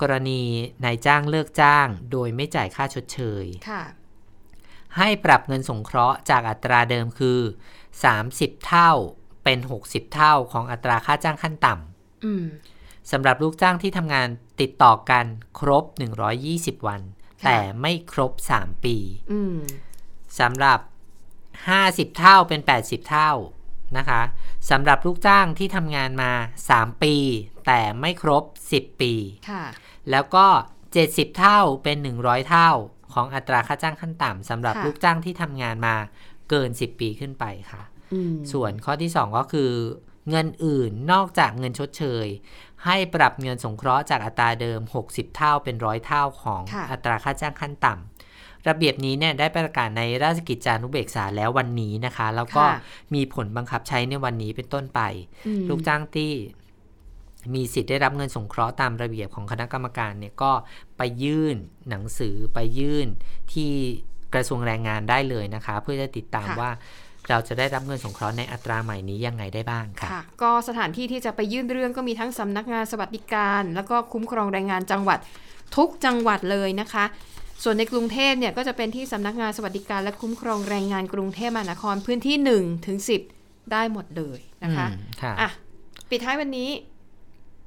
[0.02, 0.42] กรณี
[0.84, 3.84] นายจ้างเลิกจ้าง โดยไม่จ่ายค่าชดเชยค่ะ
[4.98, 7.40] ให้ปรับเงินสงเคราะห์จากอัตราเดิมคือ
[8.04, 8.92] 30 เท่า
[9.44, 12.46] เป็น 60 เท่าของอัตราค่าจ้างขั้นต่ำอืม
[13.12, 14.28] สำหรับลูกจ้างที่ทำงาน
[14.62, 15.26] ติดต่อกัน
[15.60, 15.84] ครบ
[16.36, 17.02] 120 วัน
[17.44, 18.98] ค่ะแต่ไม่ครบ 3 ปี
[19.32, 19.58] อืม
[20.40, 20.80] สำหรับ
[21.50, 23.32] 50 เท่าเป็น 80 เท่า
[23.98, 24.22] นะคะ
[24.70, 26.32] สำหรับลูกจ้างที่ทำงานมา
[26.72, 27.16] 3 ปี
[27.68, 29.14] แต่ไม่ครบ 10 ปี
[29.50, 29.64] ค่ะ
[30.12, 30.46] แล้วก็
[30.92, 32.70] 70 เท่าเป็น 100 เท่า
[33.14, 35.96] ของอัตราค่าจ้างขั้นต่ำสำหรับค่ะลูกจ้างที่ทำงานมา
[36.50, 37.84] เกิน 10 ปีขึ้นไปค่ะ
[38.14, 39.72] อืมส่วนข้อที่ 2 ก็คือ
[40.30, 42.28] เงินอื่นนอกจากเงินชดเชย
[42.86, 44.80] ให้ปรับเงินสงเคราะห์จากอัตราเดิม
[45.10, 48.13] 60 เท่าเป็นร้อยเท่าของค่ะอัตราค่าจ้างขั้นต่ำ
[48.70, 52.82] ระเบียบนี้เนี่ยได้ประกาศในราชกิจจานุเบกษาแล้ววันนี้นะคะ แล้วก็ค่ะ
[53.14, 55.02] มีผลบังคับใช้ในวันนี้เป็นต้นไป
[55.48, 56.32] อืมลูกจ้างที่
[57.54, 60.52] มีสิทธิ์ได้รับเงินสงเคราะห์ตามระเบียบของคณะกรรมการเนี่ยก็
[60.98, 61.56] ไปยื่น
[61.90, 63.08] หนังสือไปยื่น
[63.54, 63.72] ที่
[64.34, 66.72] กระทรวงแรงงานได้เลยนะคะ เพื่อจะติดตามค่ะว่า
[67.30, 75.20] เราจะได้รับเงินสงเคราะห์ในอัตราใหม่นี้ยังไงได้บ้างค่ะค่ะ ก็สถานที่ที่จะไปยื่นเรื่องก็มีทั้งสำนักงานสวัสดิการ แล้วก็คุ้มครองแรงงานจังหวัด
[75.76, 77.06] ทุกจังหวัดเลยนะคะ
[77.64, 82.98] ส่วนในกรุงเทพเนี่ยก็จะเป็นที่สำนักงานสวัสดิการและคุ้มครองแรงงานกรุงเทพมหานครพื้นที่1ถึง
[83.36, 85.50] 10 ได้หมดเลยนะคะอืมค่ะอะ
[86.10, 86.72] ปิดท้ายวันนี้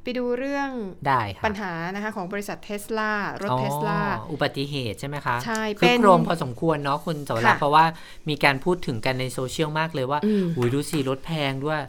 [0.03, 0.71] ไปดูเรื่อง
[1.07, 3.13] ได้ค่ะปัญหานะคะของบริษัทเทสลา
[3.43, 4.01] รถอ๋อเทสลา
[4.33, 7.85] อุบัติเหตุใช่ไหมคะ ใช่คืเป็อนโครมพอสมควรเนาะคุณสวรักษ์ค่ะเพราะว่า
[8.29, 11.81] มีการพูดถึงกันในโซเชียลมากเลยว่าอืมอุ้ยดูสิรถแพงด้วย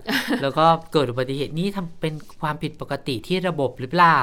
[0.41, 4.19] แล้วก็เกิดอุบัติเหตุนี่ทำเป็นความผิดปกติที่ระบบหรือเปล่า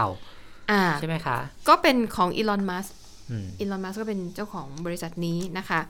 [0.71, 2.87] อ่าใช่ไหมคะ ก็เป็นของอีลอนมัส
[3.31, 5.81] อืมอีลอนมัสก็เป็นเจ้าของบริษัทนี้นะคะ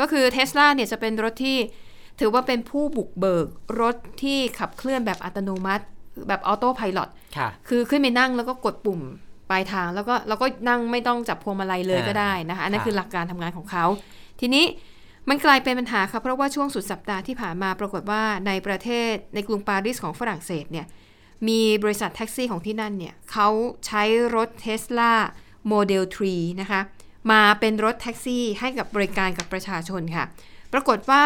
[0.00, 1.58] ก็คือเท s l a เนี่ยจะเป็นรถที่
[2.20, 3.46] ถือว่าเป็นผู้บุกเบิก
[3.80, 5.84] รถที่ขับเคลื่อนแบบอัตโนมัติ
[6.28, 9.00] แบบออโต้พ l o t ค่ะ คือขึ้นไปนั่งแล้วก็กดปุ่ม
[9.48, 13.84] ไปปลายทาง แล้วก็เราก็นั่งไม่ต้องจับพวงมาลัยเลยอ่าก็ได้นะคะอันนั้นค่ะคือหลักการทำงานของเขา
[14.40, 14.64] ทีนี้
[15.28, 20.86] มันกลายเป็นปัญหาค่ะเพราะว่าช่วงสุดสัปดาห์ที่ผ่านมาปรากฏว่าในประเทศในกรุงปารีสของฝรั่งเศสเนี่ย
[21.48, 23.48] มีบริษัทแท็กซี่ของที่นั่นเนี่ยเขา
[23.86, 24.02] ใช้
[24.36, 25.12] รถเทสลา
[25.68, 26.02] โมเดล
[26.32, 26.80] 3นะคะ
[27.30, 30.24] มาเป็นรถแท็กซี่ให้กับบริการกับประชาชนค่ะ
[30.72, 31.24] ปรากฏว่า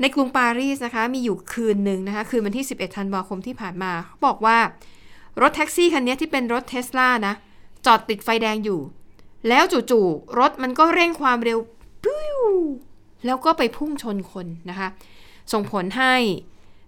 [0.00, 4.58] ในกรุงปารีสนะคะ มีอยู่คืนหนึ่งนะคะ คืนวันที่ 11 ธันวาคมที่ผ่านมาเขาบอกว่า
[5.40, 7.34] รถแท็กซี่คันนี้ที่เป็นรถเทสลานะ
[7.86, 8.80] จอดติดไฟแดงอยู่
[9.48, 11.58] แล้วจู่ๆรถมันก็เร่งความเร็ว
[12.04, 12.40] ปิ้ว
[13.26, 14.88] แล้วก็ไปพุ่งชนคนนะคะ
[15.52, 16.14] ส่งผลให้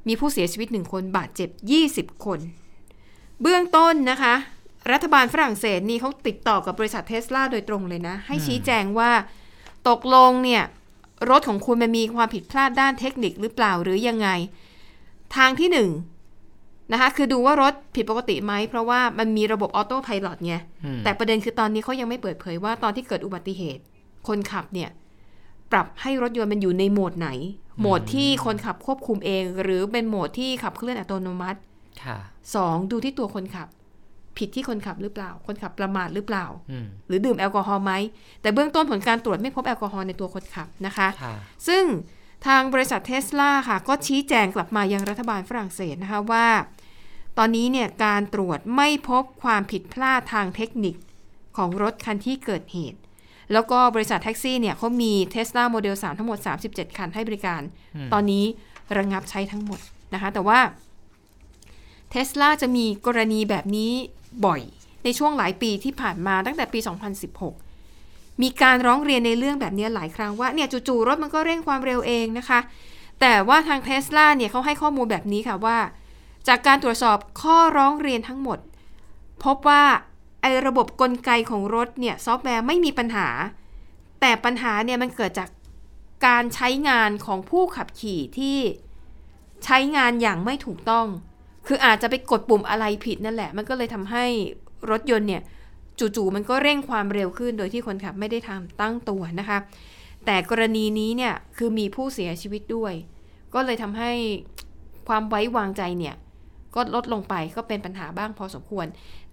[0.09, 1.51] มีผู้เสียชีวิตหนึ่งคนบาดเจ็บ
[2.13, 2.41] 20 คน
[3.43, 4.35] เบื้องต้นนะคะ
[4.93, 9.11] รัฐบาลฝรั่งเศสนี่เขาติดต่อกับบริษัทเทสลาโดยตรงเลยนะ ให้ชี้แจงว่า
[9.89, 10.63] ตกลงเนี่ย
[11.31, 14.29] รถของคุณมันมีความผิดพลาดด้านเทคนิคหรือเปล่าหรือยังไง
[15.37, 15.91] ทางที่หนึ่ง
[16.93, 20.55] นะคะคือดูว่ารถผิดปกติไหม เพราะว่ามันมีระบบออโต้ไพลอตไง
[20.85, 23.83] อืมแต่ประเด็นคือตอนนี้เขายังไม่เปิดเผยว่าตอนที่เกิดอุบัติเหตุ
[24.29, 24.91] คนขับเนี่ย
[25.73, 27.29] ปรับให้รถยนต์มันอยู่ในโหมดไหน
[27.81, 31.61] โหมดที่คนขับควบคุมเอง หรือเป็นโหมดที่ขับเคลื่อนอัตโนมัติ
[32.03, 32.19] ค่ะ
[32.55, 33.69] สองดูที่ตัวคนขับ
[34.39, 37.93] ผิดที่คนขับหรือเปล่า คนขับประมาทหรือเปล่าอืมหรือดื่มแอลกอฮอล์ไหม
[38.43, 41.35] แต่เบื้องต้นผลการตรวจไม่พบแอลกอฮอล์ในตัวคนขับนะคะค่ะ
[41.69, 41.85] ซึ่ง
[42.47, 46.47] ทางบริษัทเทสลาค่ะ ก็ชี้แจงกลับมายังรัฐบาลฝรั่งเศสนะคะว่า
[47.39, 50.95] ตอนนี้เนี่ยการตรวจไม่พบความผิดพลาดทางเทคนิค
[51.57, 52.99] ของรถคันที่เกิดเหตุ
[53.53, 57.63] แล้วก็บริษัทแท็กซี่เนี่ยเขามี Tesla Model 3ทั้งหมด 37 คันให้บริการ
[58.13, 58.45] ตอนนี้
[58.97, 59.81] ระงงับใช้ทั้งหมด
[60.15, 60.61] นะคะ แต่ว่า
[62.11, 63.93] เทสลาจะมีกรณีแบบนี้
[64.47, 64.61] บ่อย
[65.05, 66.79] ในช่วงหลายปีที่ผ่านมาตั้งแต่ปี
[67.61, 72.61] 2016 มีการร้องเรียนในเรื่องแบบนี้หลายครั้งว่าเนี่ยจู่ๆรถมันก็เร่งความเร็วเองนะคะ
[73.21, 75.79] แต่ว่าทางเทสลาเนี่ยเขาให้ข้อมูลแบบนี้ค่ะว่า
[76.49, 78.59] จากการตรวจสอบข้อร้องเรียนทั้งหมด
[79.45, 79.83] พบว่า
[80.43, 83.29] ไอ้ระบบกลไกของรถเนี่ยซอฟต์แวร์ไม่มีปัญหา
[84.21, 85.49] แต่ปัญหาเนี่ยมันเกิดจาก
[86.27, 88.59] การใช้งานของผู้ขับขี่ที่
[89.65, 91.07] ใช้งานอย่างไม่ถูกต้อง
[91.67, 94.25] คืออาจจะไปกดปุ่มอะไรผิดนั่นแหละ มันก็เลยทำให้
[94.91, 95.43] รถยนต์เนี่ย
[95.99, 99.59] จู่ๆมันก็เร่งความเร็วขึ้นโดยที่คนขับไม่ได้ทำตั้งตัวนะคะ
[100.27, 102.95] แต่กรณีนี้เนี่ยคือมีผู้เสียชีวิตด้วย
[103.55, 104.13] ก็เลยทำให้
[105.09, 106.15] ความไว้วางใจเนี่ย
[106.75, 108.87] ก็ลดลงไปก็เป็นปัญหาบ้างพอสมควร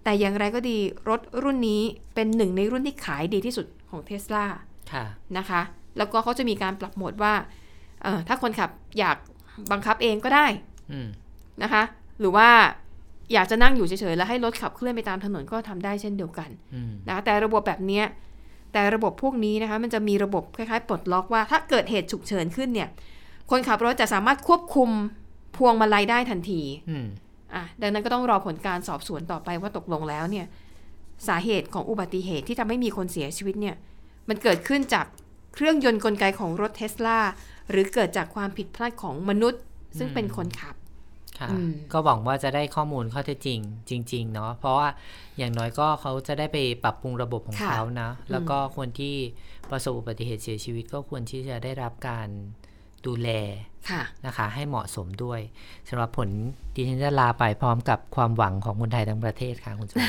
[0.04, 0.78] แต่อย่างไรก็ดี
[1.08, 1.82] รถรุ่นนี้
[2.14, 4.44] เป็นหนึ่งในรุ่นที่ขายดีที่สุดของเทสลา
[4.92, 5.04] ค่ะ
[5.38, 5.60] นะคะ
[5.98, 7.34] แล้วก็เขาจะมีการปรับโหมดว่า
[8.02, 9.16] เอ่อถ้าคนขับอยาก
[9.72, 10.46] บังคับเองก็ได้
[10.92, 11.08] อืม
[11.62, 11.82] นะคะ
[12.20, 12.48] หรือว่า
[13.32, 18.04] อยากจะนั่งอยู่เฉยๆแล้วให้รถขับเคลื่อนไปตามถนนก็ทำได้เช่นเดียวกันอืมนะคะแต่ระบบแบบเนี้ย
[18.72, 22.88] แต่ระบบพวกนี้นะคะมันจะมีระบบคล้ายๆปลดล็อกว่า ถ้าเกิดเหตุฉุกเฉินขึ้นเนี่ย
[23.50, 24.90] คนขับรถจะสามารถควบคุม
[25.56, 27.06] พวงมาลัยได้ทันทีอืม
[27.54, 30.46] อะดังนั้นก็ต้องรอผลการสอบสวนต่อไปว่าตกลงแล้วเนี่ย
[31.28, 33.76] สาเหตุของอุบัติเหตุที่ทำให้มีคนเสียชีวิตเนี่ย
[34.28, 35.06] มันเกิดขึ้นจาก
[35.54, 37.18] เครื่องยนต์กลไกของรถเทสลา
[37.70, 39.60] หรือเกิดจากความผิดพลาดของมนุษย์
[39.98, 40.79] ซึ่งเป็นคนขับค่ะอืม
[41.92, 43.60] ก็หวังว่าจะได้ข้อมูลข้อเท็จจริง
[43.90, 44.88] จริง ๆ เนาะเพราะว่า
[45.38, 49.14] อย่างน้อยก็เขาจะได้ไปปรับปรุงระบบของค่ะเขานะ แล้วก็คนที่
[49.70, 52.28] ประสบอุบัติเหตุเสียชีวิตก็ควรที่จะได้รับการ
[53.06, 53.30] ดูแล
[53.90, 55.40] ค่ะนะคะ ให้เหมาะสมด้วย
[55.88, 56.28] สำหรับผล
[56.74, 60.06] ดิฉันจะลาไปพร้อมกับความหวังของคนไทยทั้งประเทศค่ะคุณชม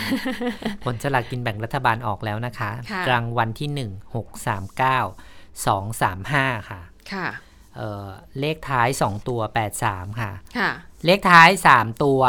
[0.84, 6.82] ผลสลากกินแบ่งรัฐบาลออกแล้วนะคะค่ะรางวัลที่1 6 3 9 2 3 5ค่ะ
[7.14, 7.28] ค่ะ
[7.76, 8.08] เอ่อ
[8.40, 9.42] เลขท้าย2ตัว
[9.82, 10.72] 83ค่ะค่ะ
[11.06, 12.22] เลขท้าย 3 ตัว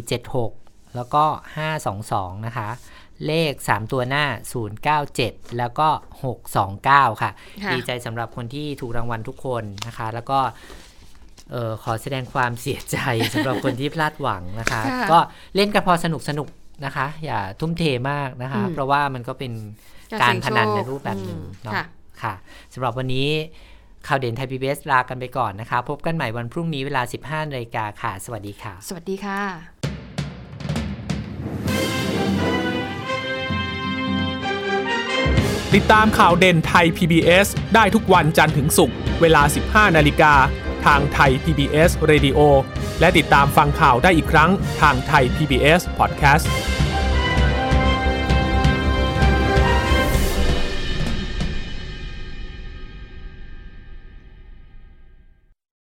[0.00, 1.24] 476 แล้วก็
[1.84, 2.68] 522 นะคะ
[3.26, 4.24] เลข 3 ตัวหน้า
[4.92, 5.88] 097 แล้วก็
[6.54, 7.30] 629ค่ะ
[7.62, 10.38] ค่ะ ดีใจสำหรับคนที่ถูกรางวัลทุกคนนะคะ แล้วก็
[11.50, 12.96] เออขอแสดงความเสียใจ
[13.34, 15.18] สำหรับคนที่พลาดหวังนะคะค่ะก็
[15.54, 19.52] เล่นกันพอสนุกสนุกๆนะคะ อย่าทุ่มเทมากนะคะอืมเพราะว่ามันก็เป็น
[20.12, 21.84] การการเสี่ยงพนันโชคในรูปแบบหนึ่งอืมเนาะค่ะ
[22.22, 22.34] ค่ะ
[22.74, 23.28] สำหรับวันนี้
[24.06, 29.40] ข่าวเด่นไทยพีบีลากันไปก่อนนะคะพบกันใหม่วันพรุ่งนี้เวลา 15นาฬิกาค่ะ สวัสดีค่ะ สวัสดีค่ะ
[35.74, 40.32] ติดตามข่าวเด่นไทย PBS ได้ทุกวันจันทร์ถึงศุกร์เวลา 15นาฬิกา
[40.86, 42.38] ทางไทย PBS Radio
[43.00, 44.50] และติดตามฟังข่าวได้อีกครั้ง
[44.80, 46.46] ทางไทย PBS Podcast